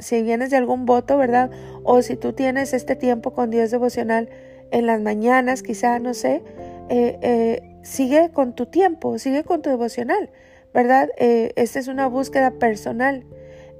si 0.00 0.22
vienes 0.22 0.50
de 0.50 0.56
algún 0.56 0.86
voto, 0.86 1.18
¿verdad? 1.18 1.50
O 1.84 2.02
si 2.02 2.16
tú 2.16 2.32
tienes 2.32 2.72
este 2.72 2.96
tiempo 2.96 3.32
con 3.32 3.50
Dios 3.50 3.70
devocional 3.70 4.30
en 4.70 4.86
las 4.86 5.00
mañanas, 5.00 5.62
quizá, 5.62 5.98
no 5.98 6.14
sé, 6.14 6.42
eh, 6.88 7.18
eh, 7.22 7.76
sigue 7.82 8.30
con 8.30 8.54
tu 8.54 8.66
tiempo, 8.66 9.18
sigue 9.18 9.44
con 9.44 9.62
tu 9.62 9.70
devocional, 9.70 10.30
¿verdad? 10.72 11.10
Eh, 11.18 11.52
esta 11.56 11.78
es 11.78 11.88
una 11.88 12.06
búsqueda 12.06 12.52
personal. 12.52 13.24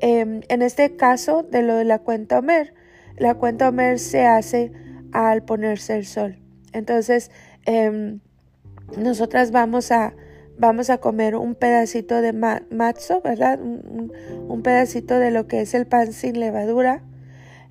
Em, 0.01 0.41
en 0.49 0.63
este 0.63 0.97
caso 0.97 1.43
de 1.43 1.63
lo 1.63 1.77
de 1.77 1.85
la 1.85 1.99
cuenta 1.99 2.39
Homer, 2.39 2.73
la 3.19 3.35
cuenta 3.35 3.69
Homer 3.69 3.99
se 3.99 4.27
hace 4.27 4.73
al 5.13 5.45
ponerse 5.45 5.97
el 5.97 6.07
sol. 6.07 6.39
Entonces, 6.73 7.31
em, 7.67 8.21
nosotras 8.97 9.51
vamos 9.51 9.93
a, 9.93 10.15
vamos 10.59 10.89
a 10.89 10.99
comer 10.99 11.37
un 11.37 11.55
pedacito 11.55 12.23
de 12.23 12.33
matzo, 12.33 13.21
¿verdad? 13.21 13.61
Un, 13.61 14.63
pedacito 14.63 15.19
de 15.19 15.31
lo 15.31 15.47
que 15.47 15.61
es 15.61 15.75
el 15.75 15.87
pan 15.87 16.13
sin 16.13 16.41
levadura. 16.41 17.03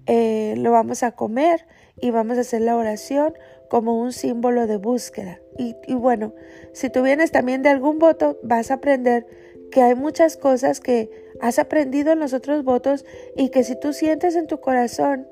Eh, 0.05 0.55
lo 0.57 0.71
vamos 0.71 1.03
a 1.03 1.11
comer 1.11 1.65
y 1.99 2.11
vamos 2.11 2.37
a 2.37 2.41
hacer 2.41 2.61
la 2.61 2.75
oración 2.75 3.33
como 3.69 3.99
un 3.99 4.11
símbolo 4.11 4.67
de 4.67 4.77
búsqueda. 4.77 5.39
Y 5.57 5.93
bueno, 5.93 6.33
si 6.73 6.89
tú 6.89 7.03
vienes 7.03 7.31
también 7.31 7.61
de 7.63 7.69
algún 7.69 7.99
voto, 7.99 8.39
vas 8.43 8.71
a 8.71 8.75
aprender 8.75 9.27
que 9.69 9.81
hay 9.81 9.95
muchas 9.95 10.37
cosas 10.37 10.79
que 10.79 11.28
has 11.39 11.59
aprendido 11.59 12.11
en 12.11 12.19
los 12.19 12.33
otros 12.33 12.63
votos 12.63 13.05
y 13.35 13.49
que 13.49 13.63
si 13.63 13.79
tú 13.79 13.93
sientes 13.93 14.35
en 14.35 14.47
tu 14.47 14.59
corazón 14.59 15.27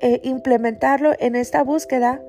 eh, 0.00 0.20
implementarlo 0.24 1.12
en 1.18 1.36
esta 1.36 1.62
búsqueda, 1.62 2.22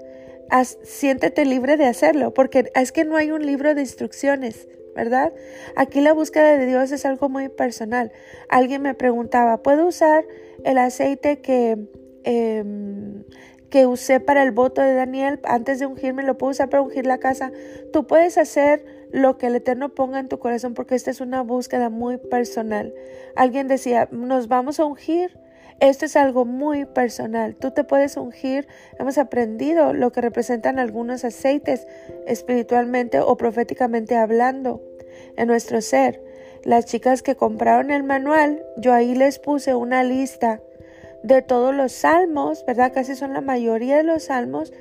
siéntete 0.83 1.45
libre 1.45 1.77
de 1.77 1.85
hacerlo, 1.85 2.33
porque 2.33 2.71
es 2.75 2.91
que 2.91 3.03
no 3.03 3.17
hay 3.17 3.31
un 3.31 3.45
libro 3.45 3.75
de 3.75 3.81
instrucciones, 3.81 4.67
¿verdad? 4.95 5.33
Aquí 5.75 6.01
la 6.01 6.13
búsqueda 6.13 6.57
de 6.57 6.65
Dios 6.65 6.91
es 6.91 7.05
algo 7.05 7.29
muy 7.29 7.49
personal. 7.49 8.11
Alguien 8.49 8.81
me 8.81 8.93
preguntaba, 8.93 9.61
¿puedo 9.61 9.87
usar 9.87 10.25
el 10.63 10.77
aceite 10.77 11.41
que, 11.41 11.77
em, 12.23 13.23
que 13.69 13.85
usé 13.85 14.19
para 14.19 14.43
el 14.43 14.51
voto 14.51 14.81
de 14.81 14.93
Daniel 14.93 15.39
antes 15.43 15.79
de 15.79 15.85
ungirme? 15.85 16.23
¿Lo 16.23 16.37
puedo 16.37 16.51
usar 16.51 16.69
para 16.69 16.81
ungir 16.81 17.05
la 17.05 17.17
casa? 17.17 17.51
Tú 17.91 18.07
puedes 18.07 18.37
hacer 18.37 18.96
lo 19.11 19.37
que 19.37 19.47
el 19.47 19.55
Eterno 19.55 19.89
ponga 19.89 20.19
en 20.19 20.29
tu 20.29 20.39
corazón, 20.39 20.73
porque 20.73 20.95
esta 20.95 21.11
es 21.11 21.21
una 21.21 21.41
búsqueda 21.41 21.89
muy 21.89 22.17
personal. 22.17 22.93
Alguien 23.35 23.67
decía, 23.67 24.07
nos 24.11 24.47
vamos 24.47 24.79
a 24.79 24.85
ungir 24.85 25.37
esto 25.79 26.05
es 26.05 26.15
algo 26.15 26.43
muy 26.43 26.85
personal. 26.85 27.55
Tú 27.55 27.69
te 27.69 27.83
puedes 27.83 28.17
ungir. 28.17 28.67
Hemos 28.97 29.19
aprendido 29.19 29.93
lo 29.93 30.11
que 30.11 30.21
representan 30.21 30.79
algunos 30.79 31.23
aceites 31.23 31.87
espiritualmente 32.25 33.19
o 33.19 33.37
proféticamente 33.37 34.15
hablando 34.15 34.81
en 35.35 35.47
nuestro 35.47 35.81
ser. 35.81 36.23
Las 36.63 36.85
chicas 36.85 37.21
que 37.21 37.35
compraron 37.35 37.91
el 37.91 38.03
manual, 38.03 38.63
yo 38.77 38.91
ahí 38.91 39.13
les 39.13 39.37
puse 39.37 39.75
una 39.75 40.03
lista 40.03 40.61
de 41.21 41.43
todos 41.43 41.75
los 41.75 41.91
salmos, 41.91 42.65
¿verdad? 42.65 42.91
Casi 42.91 43.15
son 43.15 43.33
la 43.33 43.41
mayoría 43.41 43.97
de 43.97 44.03
los 44.03 44.23
salmos 44.23 44.73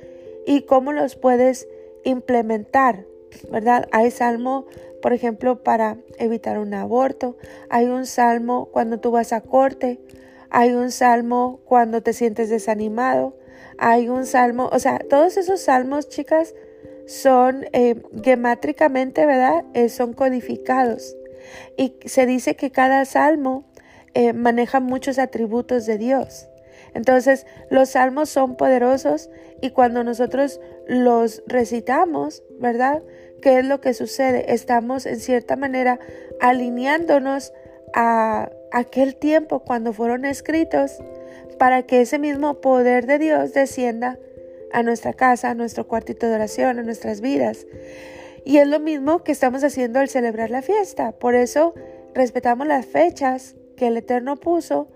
y 0.47 0.61
cómo 0.63 0.93
los 0.93 1.15
puedes 1.15 1.67
implementar, 2.03 3.05
¿verdad? 3.51 3.87
Hay 3.91 4.11
salmo, 4.11 4.65
por 5.01 5.13
ejemplo, 5.13 5.63
para 5.63 5.97
evitar 6.17 6.59
un 6.59 6.73
aborto. 6.73 7.37
Hay 7.69 7.85
un 7.85 8.05
salmo 8.05 8.69
cuando 8.71 8.99
tú 8.99 9.11
vas 9.11 9.33
a 9.33 9.41
corte. 9.41 9.99
Hay 10.49 10.73
un 10.73 10.91
salmo 10.91 11.59
cuando 11.65 12.01
te 12.01 12.13
sientes 12.13 12.49
desanimado. 12.49 13.35
Hay 13.77 14.09
un 14.09 14.25
salmo, 14.25 14.69
o 14.71 14.79
sea, 14.79 14.99
todos 14.99 15.37
esos 15.37 15.61
salmos, 15.61 16.09
chicas, 16.09 16.55
son 17.05 17.65
eh, 17.73 18.01
gemátricamente, 18.23 19.25
¿verdad? 19.25 19.63
Eh, 19.73 19.89
son 19.89 20.13
codificados. 20.13 21.15
Y 21.77 21.95
se 22.05 22.25
dice 22.25 22.55
que 22.55 22.71
cada 22.71 23.05
salmo 23.05 23.65
eh, 24.13 24.33
maneja 24.33 24.79
muchos 24.79 25.19
atributos 25.19 25.85
de 25.85 25.97
Dios. 25.97 26.47
Entonces, 26.93 27.45
los 27.69 27.89
salmos 27.89 28.29
son 28.29 28.55
poderosos 28.55 29.29
y 29.61 29.69
cuando 29.69 30.03
nosotros 30.03 30.59
los 30.87 31.43
recitamos, 31.45 32.43
¿verdad? 32.59 33.03
¿Qué 33.41 33.59
es 33.59 33.65
lo 33.65 33.81
que 33.81 33.93
sucede? 33.93 34.53
Estamos 34.53 35.05
en 35.05 35.19
cierta 35.19 35.55
manera 35.55 35.99
alineándonos 36.39 37.53
a 37.93 38.51
aquel 38.71 39.15
tiempo 39.15 39.59
cuando 39.59 39.93
fueron 39.93 40.25
escritos 40.25 40.97
para 41.57 41.83
que 41.83 42.01
ese 42.01 42.19
mismo 42.19 42.61
poder 42.61 43.05
de 43.05 43.19
Dios 43.19 43.53
descienda 43.53 44.19
a 44.71 44.83
nuestra 44.83 45.13
casa, 45.13 45.49
a 45.49 45.55
nuestro 45.55 45.87
cuartito 45.87 46.27
de 46.27 46.35
oración, 46.35 46.79
a 46.79 46.83
nuestras 46.83 47.21
vidas. 47.21 47.65
Y 48.45 48.57
es 48.57 48.67
lo 48.67 48.79
mismo 48.79 49.23
que 49.23 49.31
estamos 49.31 49.63
haciendo 49.63 49.99
al 49.99 50.09
celebrar 50.09 50.49
la 50.49 50.61
fiesta. 50.61 51.11
Por 51.11 51.35
eso 51.35 51.73
respetamos 52.13 52.67
las 52.67 52.85
fechas 52.85 53.55
que 53.75 53.87
el 53.87 53.97
Eterno 53.97 54.37
puso, 54.37 54.87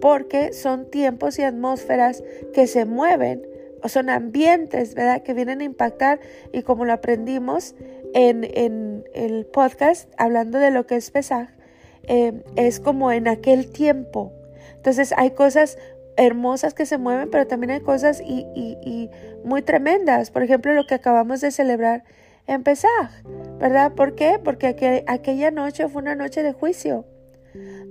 porque 0.00 0.52
son 0.52 0.90
tiempos 0.90 1.38
y 1.38 1.42
atmósferas 1.42 2.22
que 2.54 2.66
se 2.66 2.84
mueven, 2.84 3.46
son 3.88 4.10
ambientes, 4.10 4.94
¿verdad?, 4.94 5.22
que 5.22 5.34
vienen 5.34 5.60
a 5.60 5.64
impactar. 5.64 6.20
Y 6.52 6.62
como 6.62 6.84
lo 6.84 6.92
aprendimos 6.92 7.74
en, 8.14 8.44
en 8.54 9.04
el 9.14 9.46
podcast, 9.46 10.10
hablando 10.18 10.58
de 10.58 10.70
lo 10.70 10.86
que 10.86 10.96
es 10.96 11.10
Pesaj, 11.10 11.48
Em, 12.04 12.42
es 12.56 12.80
como 12.80 13.12
en 13.12 13.28
aquel 13.28 13.70
tiempo. 13.70 14.32
Entonces 14.74 15.14
hay 15.16 15.30
cosas 15.30 15.78
hermosas 16.16 16.74
que 16.74 16.86
se 16.86 16.98
mueven, 16.98 17.30
pero 17.30 17.46
también 17.46 17.70
hay 17.70 17.80
cosas 17.80 18.20
y, 18.20 19.08
muy 19.44 19.62
tremendas. 19.62 20.30
Por 20.30 20.42
ejemplo, 20.42 20.74
lo 20.74 20.86
que 20.86 20.94
acabamos 20.94 21.40
de 21.40 21.50
celebrar 21.50 22.04
en 22.46 22.62
Pesaj, 22.62 23.22
¿verdad? 23.58 23.92
¿Por 23.92 24.14
qué? 24.14 24.40
Porque 24.42 25.04
aquella 25.06 25.50
noche 25.50 25.88
fue 25.88 26.02
una 26.02 26.14
noche 26.14 26.42
de 26.42 26.52
juicio, 26.52 27.04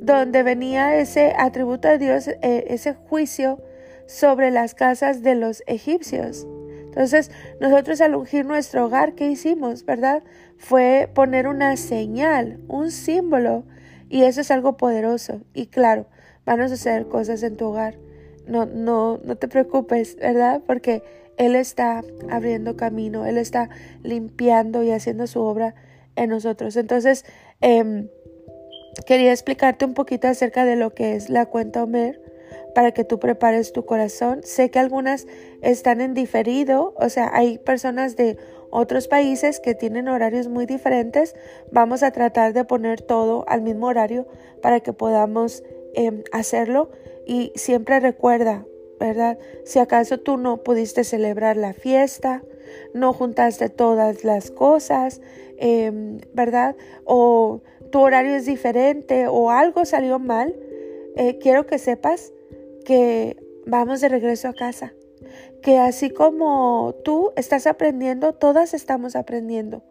donde 0.01 0.43
venía 0.43 0.97
ese 0.97 1.33
atributo 1.37 1.87
de 1.87 1.97
Dios, 1.97 2.27
eh, 2.27 2.65
ese 2.67 2.93
juicio 2.93 3.61
sobre 4.09 4.49
las 4.49 4.73
casas 4.73 5.21
de 5.21 5.35
los 5.35 5.61
egipcios. 5.67 6.47
Entonces, 6.85 7.29
nosotros 7.61 8.01
al 8.01 8.15
ungir 8.15 8.43
nuestro 8.43 8.87
hogar, 8.87 9.13
¿qué 9.13 9.29
hicimos, 9.29 9.85
verdad? 9.85 10.23
Fue 10.57 11.07
poner 11.13 11.47
una 11.47 11.77
señal, 11.77 12.59
un 12.67 12.89
símbolo 12.89 13.65
y 14.09 14.23
eso 14.23 14.41
es 14.41 14.49
algo 14.49 14.77
poderoso. 14.77 15.41
Y 15.53 15.67
claro, 15.67 16.07
van 16.43 16.59
a 16.59 16.69
suceder 16.69 17.07
cosas 17.07 17.43
en 17.43 17.55
tu 17.55 17.67
hogar. 17.67 17.97
No, 18.47 18.65
no, 18.65 19.19
no 19.23 19.35
te 19.35 19.47
preocupes, 19.47 20.15
¿verdad? 20.15 20.63
Porque 20.65 21.03
Él 21.37 21.55
está 21.55 22.01
abriendo 22.31 22.75
camino, 22.75 23.27
Él 23.27 23.37
está 23.37 23.69
limpiando 24.01 24.81
y 24.81 24.89
haciendo 24.89 25.27
su 25.27 25.39
obra 25.39 25.75
en 26.15 26.31
nosotros. 26.31 26.75
Entonces, 26.77 27.25
em, 27.61 28.09
quería 29.05 29.31
explicarte 29.31 29.85
un 29.85 29.93
poquito 29.93 30.27
acerca 30.27 30.65
de 30.65 30.77
lo 30.77 30.95
que 30.95 31.15
es 31.15 31.29
la 31.29 31.45
cuenta 31.45 31.83
Homer 31.83 32.28
para 32.73 32.91
que 32.91 33.03
tú 33.03 33.19
prepares 33.19 33.73
tu 33.73 33.85
corazón. 33.85 34.41
Sé 34.43 34.69
que 34.69 34.79
algunas 34.79 35.27
están 35.61 36.01
en 36.01 36.13
diferido, 36.13 36.93
o 36.97 37.09
sea, 37.09 37.29
hay 37.33 37.57
personas 37.57 38.15
de 38.15 38.37
otros 38.71 39.07
países 39.07 39.59
que 39.59 39.75
tienen 39.75 40.07
horarios 40.07 40.47
muy 40.47 40.65
diferentes, 40.65 41.35
vamos 41.71 42.03
a 42.03 42.11
tratar 42.11 42.53
de 42.53 42.65
poner 42.65 43.01
todo 43.01 43.43
al 43.47 43.61
mismo 43.61 43.87
horario 43.87 44.27
para 44.61 44.79
que 44.79 44.93
podamos 44.93 45.63
em, 45.95 46.23
hacerlo. 46.31 46.91
Y 47.25 47.51
siempre 47.55 47.99
recuerda, 47.99 48.65
¿verdad? 48.99 49.37
Si 49.63 49.79
acaso 49.79 50.19
tú 50.19 50.37
no 50.37 50.63
pudiste 50.63 51.03
celebrar 51.03 51.57
la 51.57 51.73
fiesta, 51.73 52.43
no 52.93 53.13
juntaste 53.13 53.69
todas 53.69 54.23
las 54.23 54.51
cosas, 54.51 55.21
em, 55.57 56.19
¿verdad? 56.33 56.75
O 57.05 57.61
tu 57.91 57.99
horario 57.99 58.35
es 58.35 58.45
diferente 58.45 59.27
o 59.27 59.49
algo 59.49 59.85
salió 59.85 60.19
mal, 60.19 60.55
eh, 61.15 61.37
quiero 61.39 61.65
que 61.65 61.79
sepas 61.79 62.33
que 62.85 63.37
vamos 63.65 64.01
de 64.01 64.09
regreso 64.09 64.47
a 64.47 64.53
casa. 64.53 64.93
Que 65.61 65.77
así 65.77 66.09
como 66.09 66.95
tú 67.03 67.31
estás 67.35 67.67
aprendiendo, 67.67 68.33
todas 68.33 68.73
estamos 68.73 69.15
aprendiendo. 69.15 69.83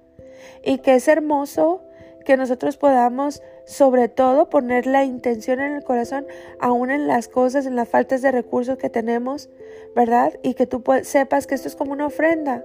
Y 0.65 0.79
que 0.79 0.95
es 0.95 1.09
hermoso 1.09 1.83
que 2.25 2.37
nosotros 2.37 2.77
podamos 2.77 3.43
sobre 3.65 4.09
todo 4.09 4.51
poner 4.51 4.87
la 4.87 5.05
intención 5.05 5.61
en 5.61 5.75
el 5.75 5.85
corazón, 5.85 6.27
aún 6.59 6.91
en 6.91 7.07
las 7.07 7.29
cosas, 7.29 7.67
en 7.67 7.77
las 7.77 7.89
faltas 7.89 8.23
de 8.23 8.33
recursos 8.33 8.79
que 8.79 8.91
tenemos, 8.91 9.51
¿verdad? 9.95 10.35
Y 10.43 10.55
que 10.55 10.67
tú 10.67 10.83
sepas 11.03 11.47
que 11.47 11.55
esto 11.55 11.69
es 11.69 11.77
como 11.77 11.93
una 11.93 12.07
ofrenda 12.07 12.65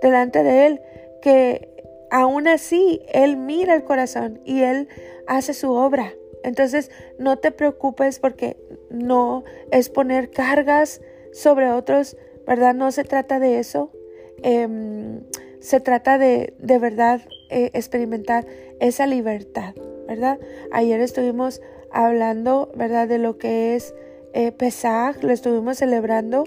delante 0.00 0.42
de 0.42 0.66
Él, 0.66 0.80
que 1.22 1.74
aún 2.10 2.48
así 2.48 3.02
Él 3.12 3.36
mira 3.36 3.74
el 3.74 3.84
corazón 3.84 4.40
y 4.44 4.62
Él 4.62 4.88
hace 5.26 5.54
su 5.54 5.72
obra. 5.72 6.12
Entonces, 6.44 6.90
no 7.18 7.38
te 7.38 7.50
preocupes 7.50 8.18
porque 8.18 8.56
no 8.90 9.44
es 9.72 9.88
poner 9.88 10.30
cargas 10.30 11.00
sobre 11.32 11.72
otros, 11.72 12.16
¿verdad? 12.46 12.74
No 12.74 12.92
se 12.92 13.02
trata 13.02 13.40
de 13.40 13.58
eso. 13.58 13.90
Em, 14.42 15.22
se 15.60 15.80
trata 15.80 16.18
de, 16.18 16.54
de 16.58 16.78
verdad, 16.78 17.22
eh, 17.48 17.70
experimentar 17.72 18.46
esa 18.78 19.06
libertad, 19.06 19.74
¿verdad? 20.06 20.38
Ayer 20.70 21.00
estuvimos 21.00 21.62
hablando, 21.90 22.70
¿verdad? 22.76 23.08
De 23.08 23.18
lo 23.18 23.38
que 23.38 23.74
es 23.74 23.94
eh, 24.34 24.52
Pesaj, 24.52 25.22
lo 25.22 25.32
estuvimos 25.32 25.78
celebrando. 25.78 26.44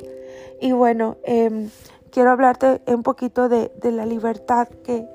Y 0.61 0.73
bueno, 0.73 1.17
em, 1.23 1.69
quiero 2.11 2.29
hablarte 2.29 2.81
un 2.85 3.01
poquito 3.01 3.49
de, 3.49 3.71
de 3.81 3.91
la 3.91 4.05
libertad 4.05 4.67
que, 4.83 5.07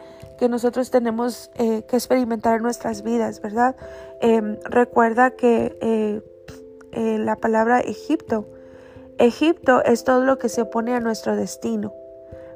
que 0.42 0.48
nosotros 0.48 0.90
tenemos 0.90 1.52
eh, 1.54 1.84
que 1.86 1.94
experimentar 1.94 2.56
en 2.56 2.62
nuestras 2.62 3.04
vidas, 3.04 3.40
¿verdad? 3.40 3.76
Em, 4.24 4.56
recuerda 4.62 5.32
que 5.32 5.76
eh, 5.80 6.22
eh, 6.92 7.18
la 7.18 7.34
palabra 7.34 7.80
Egipto, 7.80 8.46
Egipto 9.18 9.82
es 9.84 10.04
todo 10.04 10.24
lo 10.24 10.38
que 10.38 10.48
se 10.48 10.62
opone 10.62 10.94
a 10.94 11.00
nuestro 11.00 11.34
destino, 11.34 11.92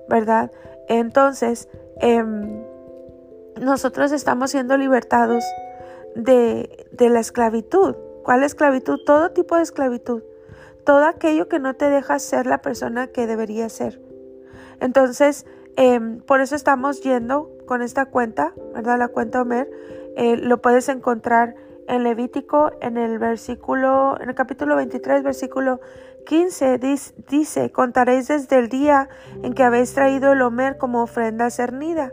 ¿verdad? 0.08 0.52
Entonces, 0.88 1.68
em, 2.00 2.62
nosotros 3.60 4.12
estamos 4.12 4.52
siendo 4.52 4.76
libertados 4.76 5.44
de, 6.14 6.86
la 6.98 7.18
esclavitud. 7.18 7.96
¿Cuál 8.22 8.44
esclavitud? 8.44 9.00
Todo 9.04 9.32
tipo 9.32 9.56
de 9.56 9.62
esclavitud. 9.62 10.22
Todo 10.84 11.04
aquello 11.04 11.48
que 11.48 11.58
no 11.58 11.74
te 11.74 11.90
deja 11.90 12.20
ser 12.20 12.46
la 12.46 12.62
persona 12.62 13.08
que 13.08 13.26
debería 13.26 13.68
ser. 13.68 14.00
Entonces, 14.80 15.46
Em, 15.76 16.20
por 16.20 16.40
eso 16.40 16.56
estamos 16.56 17.02
yendo 17.02 17.50
con 17.66 17.82
esta 17.82 18.06
cuenta, 18.06 18.54
¿verdad? 18.74 18.98
La 18.98 19.08
cuenta 19.08 19.42
Omer. 19.42 19.70
Eh, 20.16 20.38
lo 20.38 20.62
puedes 20.62 20.88
encontrar 20.88 21.54
en 21.88 22.02
Levítico, 22.02 22.72
en 22.80 22.96
el 22.96 23.18
versículo, 23.18 24.18
en 24.18 24.30
el 24.30 24.34
capítulo 24.34 24.74
23, 24.74 25.22
versículo 25.22 25.80
15, 26.24 26.80
dice, 27.28 27.70
contaréis 27.70 28.28
desde 28.28 28.58
el 28.58 28.70
día 28.70 29.10
en 29.42 29.52
que 29.52 29.62
habéis 29.62 29.92
traído 29.92 30.32
el 30.32 30.40
Omer 30.40 30.78
como 30.78 31.02
ofrenda 31.02 31.50
cernida. 31.50 32.12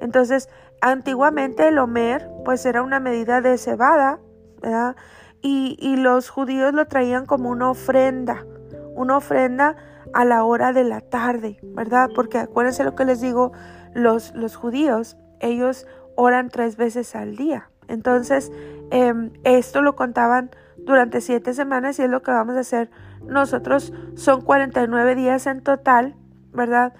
Entonces, 0.00 0.48
antiguamente 0.80 1.68
el 1.68 1.78
Omer, 1.78 2.28
pues 2.46 2.64
era 2.64 2.82
una 2.82 2.98
medida 2.98 3.42
de 3.42 3.58
cebada, 3.58 4.20
¿verdad? 4.62 4.96
Y, 5.42 5.76
y 5.78 5.96
los 5.96 6.30
judíos 6.30 6.72
lo 6.72 6.86
traían 6.86 7.26
como 7.26 7.50
una 7.50 7.70
ofrenda, 7.70 8.46
una 8.94 9.18
ofrenda 9.18 9.76
a 10.14 10.24
la 10.24 10.44
hora 10.44 10.72
de 10.72 10.84
la 10.84 11.02
tarde, 11.02 11.58
¿verdad? 11.62 12.08
Porque 12.14 12.38
acuérdense 12.38 12.84
lo 12.84 12.94
que 12.94 13.04
les 13.04 13.20
digo, 13.20 13.52
los, 13.92 14.34
los 14.34 14.56
judíos, 14.56 15.18
ellos 15.40 15.86
oran 16.16 16.50
tres 16.50 16.76
veces 16.76 17.14
al 17.14 17.36
día. 17.36 17.70
Entonces, 17.88 18.50
em, 18.90 19.30
esto 19.44 19.82
lo 19.82 19.96
contaban 19.96 20.50
durante 20.78 21.20
siete 21.20 21.54
semanas 21.54 21.98
y 21.98 22.02
es 22.02 22.10
lo 22.10 22.22
que 22.22 22.30
vamos 22.30 22.56
a 22.56 22.60
hacer 22.60 22.90
nosotros. 23.26 23.92
Son 24.14 24.42
49 24.42 25.14
días 25.14 25.46
en 25.46 25.62
total, 25.62 26.14
¿verdad? 26.52 26.92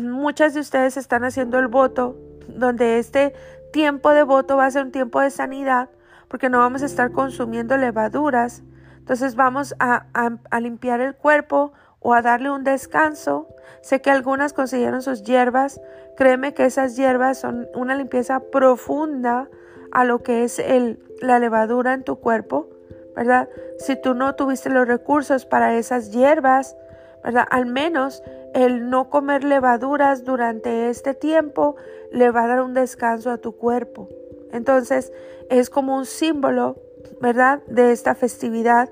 Muchas 0.00 0.54
de 0.54 0.60
ustedes 0.60 0.96
están 0.96 1.24
haciendo 1.24 1.58
el 1.58 1.68
voto, 1.68 2.16
donde 2.48 2.98
este 2.98 3.34
tiempo 3.72 4.10
de 4.10 4.22
voto 4.22 4.56
va 4.56 4.66
a 4.66 4.70
ser 4.70 4.84
un 4.84 4.92
tiempo 4.92 5.20
de 5.20 5.30
sanidad, 5.30 5.90
porque 6.28 6.48
no 6.48 6.58
vamos 6.58 6.82
a 6.82 6.86
estar 6.86 7.12
consumiendo 7.12 7.76
levaduras. 7.76 8.62
Entonces 8.98 9.34
vamos 9.34 9.74
a, 9.80 10.06
a 10.14 10.60
limpiar 10.60 11.00
el 11.00 11.14
cuerpo, 11.14 11.72
o 12.02 12.14
a 12.14 12.22
darle 12.22 12.50
un 12.50 12.64
descanso. 12.64 13.48
Sé 13.80 14.00
que 14.00 14.10
algunas 14.10 14.52
consiguieron 14.52 15.02
sus 15.02 15.22
hierbas. 15.22 15.80
Créeme 16.16 16.54
que 16.54 16.64
esas 16.64 16.96
hierbas 16.96 17.38
son 17.38 17.68
una 17.74 17.94
limpieza 17.94 18.40
profunda 18.40 19.48
a 19.92 20.04
lo 20.04 20.22
que 20.22 20.44
es 20.44 20.58
el, 20.58 20.98
la 21.20 21.38
levadura 21.38 21.92
en 21.94 22.02
tu 22.02 22.16
cuerpo, 22.16 22.68
¿verdad? 23.14 23.48
Si 23.78 23.96
tú 23.96 24.14
no 24.14 24.34
tuviste 24.34 24.70
los 24.70 24.86
recursos 24.86 25.46
para 25.46 25.76
esas 25.76 26.10
hierbas, 26.12 26.76
¿verdad? 27.22 27.46
Al 27.50 27.66
menos 27.66 28.22
el 28.54 28.90
no 28.90 29.08
comer 29.08 29.44
levaduras 29.44 30.24
durante 30.24 30.88
este 30.90 31.14
tiempo 31.14 31.76
le 32.10 32.30
va 32.30 32.44
a 32.44 32.48
dar 32.48 32.62
un 32.62 32.74
descanso 32.74 33.30
a 33.30 33.38
tu 33.38 33.52
cuerpo. 33.52 34.08
Entonces 34.50 35.12
es 35.48 35.70
como 35.70 35.96
un 35.96 36.06
símbolo, 36.06 36.76
¿verdad? 37.20 37.62
De 37.66 37.92
esta 37.92 38.14
festividad 38.14 38.90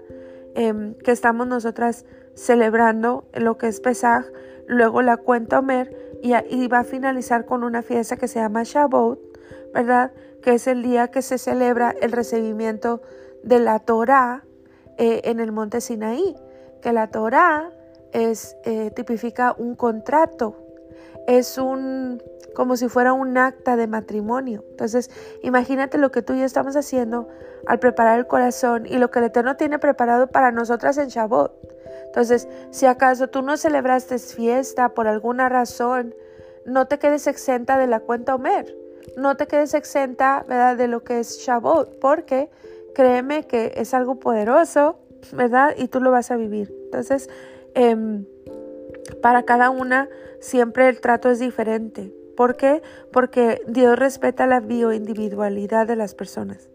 em, 0.54 0.94
que 0.94 1.12
estamos 1.12 1.46
nosotras 1.46 2.04
celebrando 2.34 3.24
lo 3.34 3.58
que 3.58 3.68
es 3.68 3.80
Pesaj, 3.80 4.26
luego 4.66 5.02
la 5.02 5.16
cuenta 5.16 5.58
Omer 5.58 5.96
y, 6.22 6.68
va 6.68 6.80
a 6.80 6.84
finalizar 6.84 7.46
con 7.46 7.64
una 7.64 7.82
fiesta 7.82 8.16
que 8.16 8.28
se 8.28 8.40
llama 8.40 8.62
Shavuot, 8.62 9.18
¿verdad? 9.72 10.12
Que 10.42 10.54
es 10.54 10.66
el 10.66 10.82
día 10.82 11.08
que 11.08 11.22
se 11.22 11.38
celebra 11.38 11.94
el 12.00 12.12
recibimiento 12.12 13.00
de 13.42 13.58
la 13.58 13.78
Torah 13.78 14.44
eh, 14.98 15.22
en 15.24 15.40
el 15.40 15.52
monte 15.52 15.80
Sinaí, 15.80 16.36
que 16.82 16.92
la 16.92 17.08
Torah 17.08 17.70
es, 18.12 18.56
eh, 18.64 18.90
tipifica 18.94 19.54
un 19.56 19.74
contrato, 19.74 20.56
es 21.26 21.58
un, 21.58 22.22
como 22.54 22.76
si 22.76 22.88
fuera 22.88 23.12
un 23.12 23.38
acta 23.38 23.76
de 23.76 23.86
matrimonio. 23.86 24.64
Entonces, 24.70 25.10
imagínate 25.42 25.98
lo 25.98 26.10
que 26.10 26.22
tú 26.22 26.34
y 26.34 26.40
yo 26.40 26.44
estamos 26.44 26.76
haciendo 26.76 27.28
al 27.66 27.78
preparar 27.78 28.18
el 28.18 28.26
corazón 28.26 28.86
y 28.86 28.98
lo 28.98 29.10
que 29.10 29.20
el 29.20 29.26
Eterno 29.26 29.56
tiene 29.56 29.78
preparado 29.78 30.26
para 30.26 30.50
nosotras 30.50 30.98
en 30.98 31.08
Shavuot. 31.08 31.52
Entonces, 32.10 32.48
si 32.70 32.86
acaso 32.86 33.28
tú 33.28 33.40
no 33.42 33.56
celebraste 33.56 34.18
fiesta 34.18 34.94
por 34.94 35.06
alguna 35.06 35.48
razón, 35.48 36.14
no 36.64 36.86
te 36.86 36.98
quedes 36.98 37.28
exenta 37.28 37.78
de 37.78 37.86
la 37.86 38.00
cuenta 38.00 38.34
Omer. 38.34 38.76
No 39.16 39.36
te 39.36 39.46
quedes 39.46 39.74
exenta, 39.74 40.44
¿verdad?, 40.48 40.76
de 40.76 40.88
lo 40.88 41.04
que 41.04 41.20
es 41.20 41.38
Shavuot, 41.38 42.00
porque 42.00 42.50
créeme 42.94 43.46
que 43.46 43.72
es 43.76 43.94
algo 43.94 44.18
poderoso, 44.18 44.98
¿verdad? 45.32 45.74
Y 45.76 45.86
tú 45.86 46.00
lo 46.00 46.10
vas 46.10 46.30
a 46.30 46.36
vivir. 46.36 46.74
Entonces, 46.86 47.30
em, 47.74 48.26
para 49.22 49.44
cada 49.44 49.70
una 49.70 50.08
siempre 50.40 50.88
el 50.88 51.00
trato 51.00 51.30
es 51.30 51.38
diferente. 51.38 52.12
¿Por 52.36 52.56
qué? 52.56 52.82
Porque 53.12 53.62
Dios 53.68 53.98
respeta 53.98 54.46
la 54.46 54.60
bioindividualidad 54.60 55.86
de 55.86 55.96
las 55.96 56.14
personas. 56.14 56.69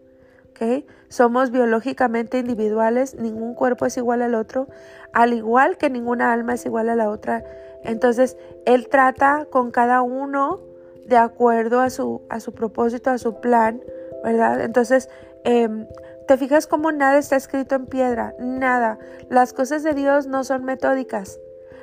Somos 1.08 1.50
biológicamente 1.50 2.38
individuales, 2.38 3.14
ningún 3.14 3.54
cuerpo 3.54 3.86
es 3.86 3.96
igual 3.96 4.22
al 4.22 4.34
otro, 4.34 4.68
al 5.12 5.32
igual 5.32 5.76
que 5.76 5.90
ninguna 5.90 6.32
alma 6.32 6.54
es 6.54 6.66
igual 6.66 6.88
a 6.88 6.96
la 6.96 7.08
otra. 7.08 7.44
Entonces, 7.84 8.36
Él 8.64 8.88
trata 8.88 9.46
con 9.50 9.70
cada 9.70 10.02
uno 10.02 10.60
de 11.06 11.16
acuerdo 11.16 11.80
a 11.80 11.90
su, 11.90 12.22
a 12.28 12.40
su 12.40 12.52
propósito, 12.52 13.10
a 13.10 13.18
su 13.18 13.40
plan, 13.40 13.80
¿verdad? 14.24 14.60
Entonces, 14.62 15.08
em, 15.44 15.86
te 16.26 16.36
fijas 16.36 16.66
cómo 16.66 16.90
nada 16.90 17.18
está 17.18 17.36
escrito 17.36 17.76
en 17.76 17.86
piedra, 17.86 18.34
nada. 18.40 18.98
Las 19.30 19.52
cosas 19.52 19.84
de 19.84 19.94
Dios 19.94 20.26
no 20.26 20.42
son 20.42 20.64
metódicas. 20.64 21.38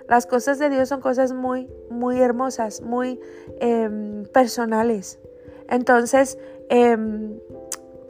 Las 0.10 0.26
cosas 0.26 0.60
de 0.60 0.70
Dios 0.70 0.90
son 0.90 1.00
cosas 1.00 1.32
muy, 1.32 1.70
muy 1.90 2.20
hermosas, 2.20 2.82
muy 2.82 3.22
em, 3.62 4.26
personales. 4.26 5.20
Entonces, 5.70 6.38
em, 6.70 7.40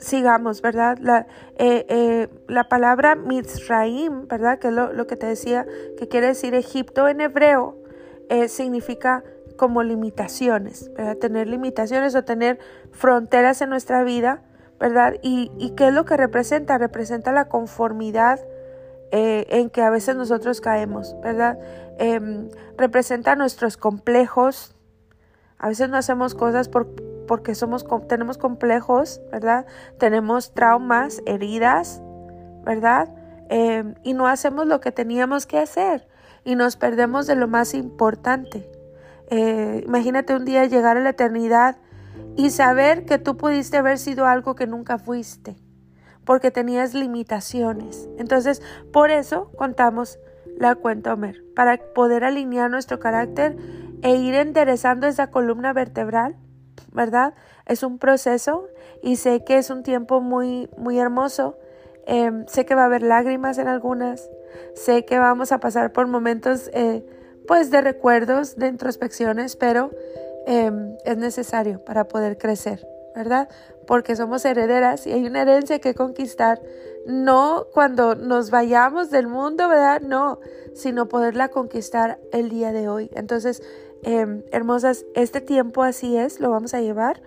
sigamos, 0.04 0.62
¿verdad? 0.62 0.98
La, 1.00 1.28
eh, 1.56 1.86
eh, 1.88 2.28
la 2.48 2.66
palabra 2.66 3.16
Mitzraim, 3.16 4.28
¿verdad? 4.28 4.60
Que 4.60 4.68
es 4.68 4.74
lo, 4.74 5.08
que 5.08 5.16
te 5.16 5.26
decía, 5.26 5.66
que 5.98 6.08
quiere 6.08 6.28
decir 6.28 6.54
Egipto 6.54 7.08
en 7.08 7.22
hebreo, 7.22 7.78
eh, 8.30 8.50
significa 8.50 9.24
como 9.58 9.82
limitaciones, 9.82 10.92
¿verdad? 10.96 11.18
Tener 11.18 11.48
limitaciones 11.48 12.16
o 12.16 12.24
tener 12.24 12.60
fronteras 12.92 13.62
en 13.62 13.70
nuestra 13.70 14.04
vida, 14.04 14.42
¿verdad? 14.80 15.16
¿Y, 15.22 15.52
y 15.58 15.72
qué 15.72 15.88
es 15.88 15.94
lo 15.94 16.06
que 16.06 16.18
representa? 16.18 16.78
Representa 16.78 17.32
la 17.32 17.48
conformidad 17.48 18.40
en 19.16 19.70
que 19.70 19.84
a 19.84 19.92
veces 19.92 20.16
nosotros 20.16 20.60
caemos, 20.60 21.16
¿verdad? 21.22 21.60
Em, 22.00 22.50
representa 22.78 23.36
nuestros 23.36 23.78
complejos. 23.78 24.76
A 25.60 25.68
veces 25.68 25.88
no 25.88 25.98
hacemos 25.98 26.34
cosas 26.34 26.68
por 26.68 26.88
porque 27.34 27.56
somos, 27.56 27.84
tenemos 28.08 28.38
complejos, 28.38 29.20
¿verdad? 29.32 29.66
Tenemos 29.98 30.54
traumas, 30.54 31.20
heridas, 31.26 32.00
¿verdad? 32.64 33.10
Em, 33.50 33.96
y 34.04 34.14
no 34.14 34.28
hacemos 34.28 34.68
lo 34.68 34.80
que 34.80 34.92
teníamos 34.92 35.48
que 35.48 35.58
hacer 35.58 36.08
y 36.46 36.54
nos 36.54 36.76
perdemos 36.76 37.26
de 37.26 37.34
lo 37.34 37.48
más 37.48 37.74
importante. 37.74 38.70
Eh, 39.32 39.82
imagínate 39.84 40.36
un 40.36 40.46
día 40.46 40.66
llegar 40.66 40.96
a 40.96 41.00
la 41.00 41.10
eternidad 41.10 41.78
y 42.36 42.52
saber 42.52 43.04
que 43.06 43.18
tú 43.18 43.36
pudiste 43.36 43.78
haber 43.78 43.98
sido 43.98 44.28
algo 44.28 44.54
que 44.54 44.68
nunca 44.68 45.00
fuiste, 45.00 45.56
porque 46.26 46.52
tenías 46.52 46.94
limitaciones. 46.94 48.08
Entonces, 48.20 48.62
por 48.92 49.10
eso 49.10 49.50
contamos 49.58 50.20
la 50.60 50.76
cuenta 50.76 51.16
Omer, 51.16 51.44
para 51.56 51.78
poder 51.96 52.26
alinear 52.26 52.70
nuestro 52.70 53.00
carácter 53.00 53.58
e 54.04 54.18
ir 54.18 54.36
enderezando 54.36 55.08
esa 55.08 55.32
columna 55.32 55.74
vertebral, 55.74 56.36
¿verdad? 56.92 57.34
Es 57.66 57.84
un 57.84 58.00
proceso 58.00 58.68
y 59.02 59.18
sé 59.18 59.44
que 59.44 59.58
es 59.58 59.70
un 59.70 59.84
tiempo 59.84 60.22
muy, 60.22 60.70
muy 60.78 61.00
hermoso. 61.00 61.58
Em, 62.06 62.46
sé 62.48 62.66
que 62.66 62.76
va 62.76 62.84
a 62.84 62.86
haber 62.86 63.02
lágrimas 63.02 63.58
en 63.58 63.68
algunas, 63.68 64.30
sé 64.76 65.06
que 65.06 65.20
vamos 65.20 65.52
a 65.52 65.60
pasar 65.60 65.94
por 65.94 66.08
momentos 66.08 66.70
eh, 66.74 67.06
pues 67.48 67.72
de 67.72 67.82
recuerdos, 67.82 68.56
de 68.58 68.68
introspecciones, 68.68 69.56
pero 69.56 69.92
em, 70.46 70.98
es 71.06 71.18
necesario 71.18 71.84
para 71.84 72.08
poder 72.08 72.38
crecer, 72.38 72.86
¿verdad? 73.16 73.48
Porque 73.88 74.16
somos 74.16 74.44
herederas 74.46 75.08
y 75.08 75.14
hay 75.14 75.26
una 75.26 75.42
herencia 75.42 75.80
que 75.80 75.94
conquistar, 75.94 76.62
no 77.06 77.68
cuando 77.74 78.16
nos 78.16 78.50
vayamos 78.50 79.10
del 79.10 79.28
mundo, 79.28 79.68
¿verdad? 79.70 80.02
No, 80.02 80.40
sino 80.74 81.08
poderla 81.08 81.50
conquistar 81.50 82.20
el 82.32 82.50
día 82.50 82.72
de 82.72 82.90
hoy. 82.90 83.10
Entonces, 83.14 83.62
em, 84.04 84.44
hermosas, 84.52 85.06
este 85.16 85.42
tiempo 85.42 85.84
así 85.84 86.18
es, 86.18 86.40
lo 86.40 86.50
vamos 86.52 86.74
a 86.74 86.82
llevar. 86.82 87.22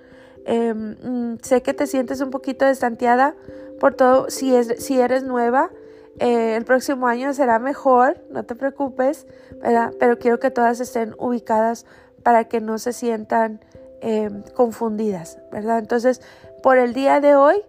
Em, 0.44 0.96
mm, 1.02 1.38
sé 1.42 1.62
que 1.62 1.74
te 1.74 1.86
sientes 1.86 2.20
un 2.20 2.30
poquito 2.30 2.64
destanteada 2.64 3.34
por 3.80 3.94
todo, 3.94 4.30
si, 4.30 4.54
es, 4.54 4.74
si 4.78 5.00
eres 5.00 5.24
nueva, 5.24 5.70
eh, 6.18 6.56
el 6.56 6.64
próximo 6.64 7.08
año 7.08 7.34
será 7.34 7.58
mejor, 7.58 8.18
no 8.30 8.44
te 8.44 8.54
preocupes, 8.54 9.26
¿verdad? 9.60 9.92
Pero 9.98 10.18
quiero 10.18 10.38
que 10.38 10.50
todas 10.50 10.80
estén 10.80 11.14
ubicadas 11.18 11.84
para 12.22 12.44
que 12.44 12.60
no 12.60 12.78
se 12.78 12.92
sientan 12.92 13.60
em, 14.00 14.42
confundidas, 14.54 15.38
¿verdad? 15.52 15.78
Entonces, 15.78 16.22
por 16.62 16.78
el 16.78 16.94
día 16.94 17.20
de 17.20 17.34
hoy, 17.34 17.62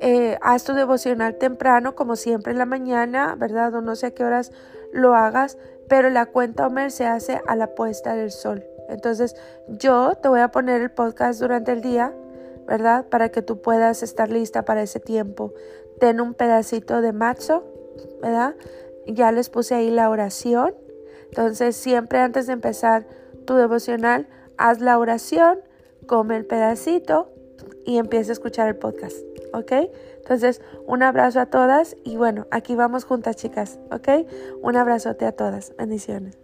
eh, 0.00 0.38
haz 0.42 0.64
tu 0.64 0.74
devocional 0.74 1.36
temprano, 1.36 1.94
como 1.94 2.16
siempre 2.16 2.52
en 2.52 2.58
la 2.58 2.66
mañana, 2.66 3.34
¿verdad? 3.36 3.74
O 3.74 3.80
no 3.80 3.96
sé 3.96 4.06
a 4.06 4.10
qué 4.12 4.24
horas 4.24 4.52
lo 4.92 5.14
hagas, 5.14 5.58
pero 5.88 6.10
la 6.10 6.26
cuenta 6.26 6.66
Homer 6.66 6.90
se 6.90 7.06
hace 7.06 7.40
a 7.46 7.56
la 7.56 7.74
puesta 7.74 8.14
del 8.14 8.30
sol. 8.30 8.64
Entonces, 8.88 9.36
yo 9.68 10.14
te 10.14 10.28
voy 10.28 10.40
a 10.40 10.48
poner 10.48 10.80
el 10.80 10.90
podcast 10.90 11.40
durante 11.40 11.72
el 11.72 11.80
día, 11.80 12.12
¿verdad? 12.66 13.06
Para 13.08 13.30
que 13.30 13.42
tú 13.42 13.60
puedas 13.60 14.02
estar 14.02 14.30
lista 14.30 14.64
para 14.64 14.82
ese 14.82 15.00
tiempo. 15.00 15.52
Ten 16.00 16.20
un 16.20 16.34
pedacito 16.34 17.00
de 17.00 17.12
macho, 17.12 17.64
¿verdad? 18.20 18.54
Ya 19.06 19.32
les 19.32 19.50
puse 19.50 19.74
ahí 19.74 19.90
la 19.90 20.10
oración. 20.10 20.74
Entonces, 21.28 21.76
siempre 21.76 22.20
antes 22.20 22.46
de 22.46 22.52
empezar 22.52 23.06
tu 23.46 23.54
devocional, 23.54 24.28
haz 24.56 24.80
la 24.80 24.98
oración, 24.98 25.60
come 26.06 26.36
el 26.36 26.46
pedacito 26.46 27.30
y 27.84 27.98
empieza 27.98 28.32
a 28.32 28.34
escuchar 28.34 28.68
el 28.68 28.76
podcast, 28.76 29.16
¿ok? 29.52 29.72
Entonces, 30.24 30.62
un 30.86 31.02
abrazo 31.02 31.38
a 31.38 31.46
todas 31.46 31.98
y 32.02 32.16
bueno, 32.16 32.46
aquí 32.50 32.74
vamos 32.74 33.04
juntas, 33.04 33.36
chicas, 33.36 33.78
¿ok? 33.90 34.26
Un 34.62 34.74
abrazote 34.74 35.26
a 35.26 35.32
todas. 35.32 35.76
Bendiciones. 35.76 36.38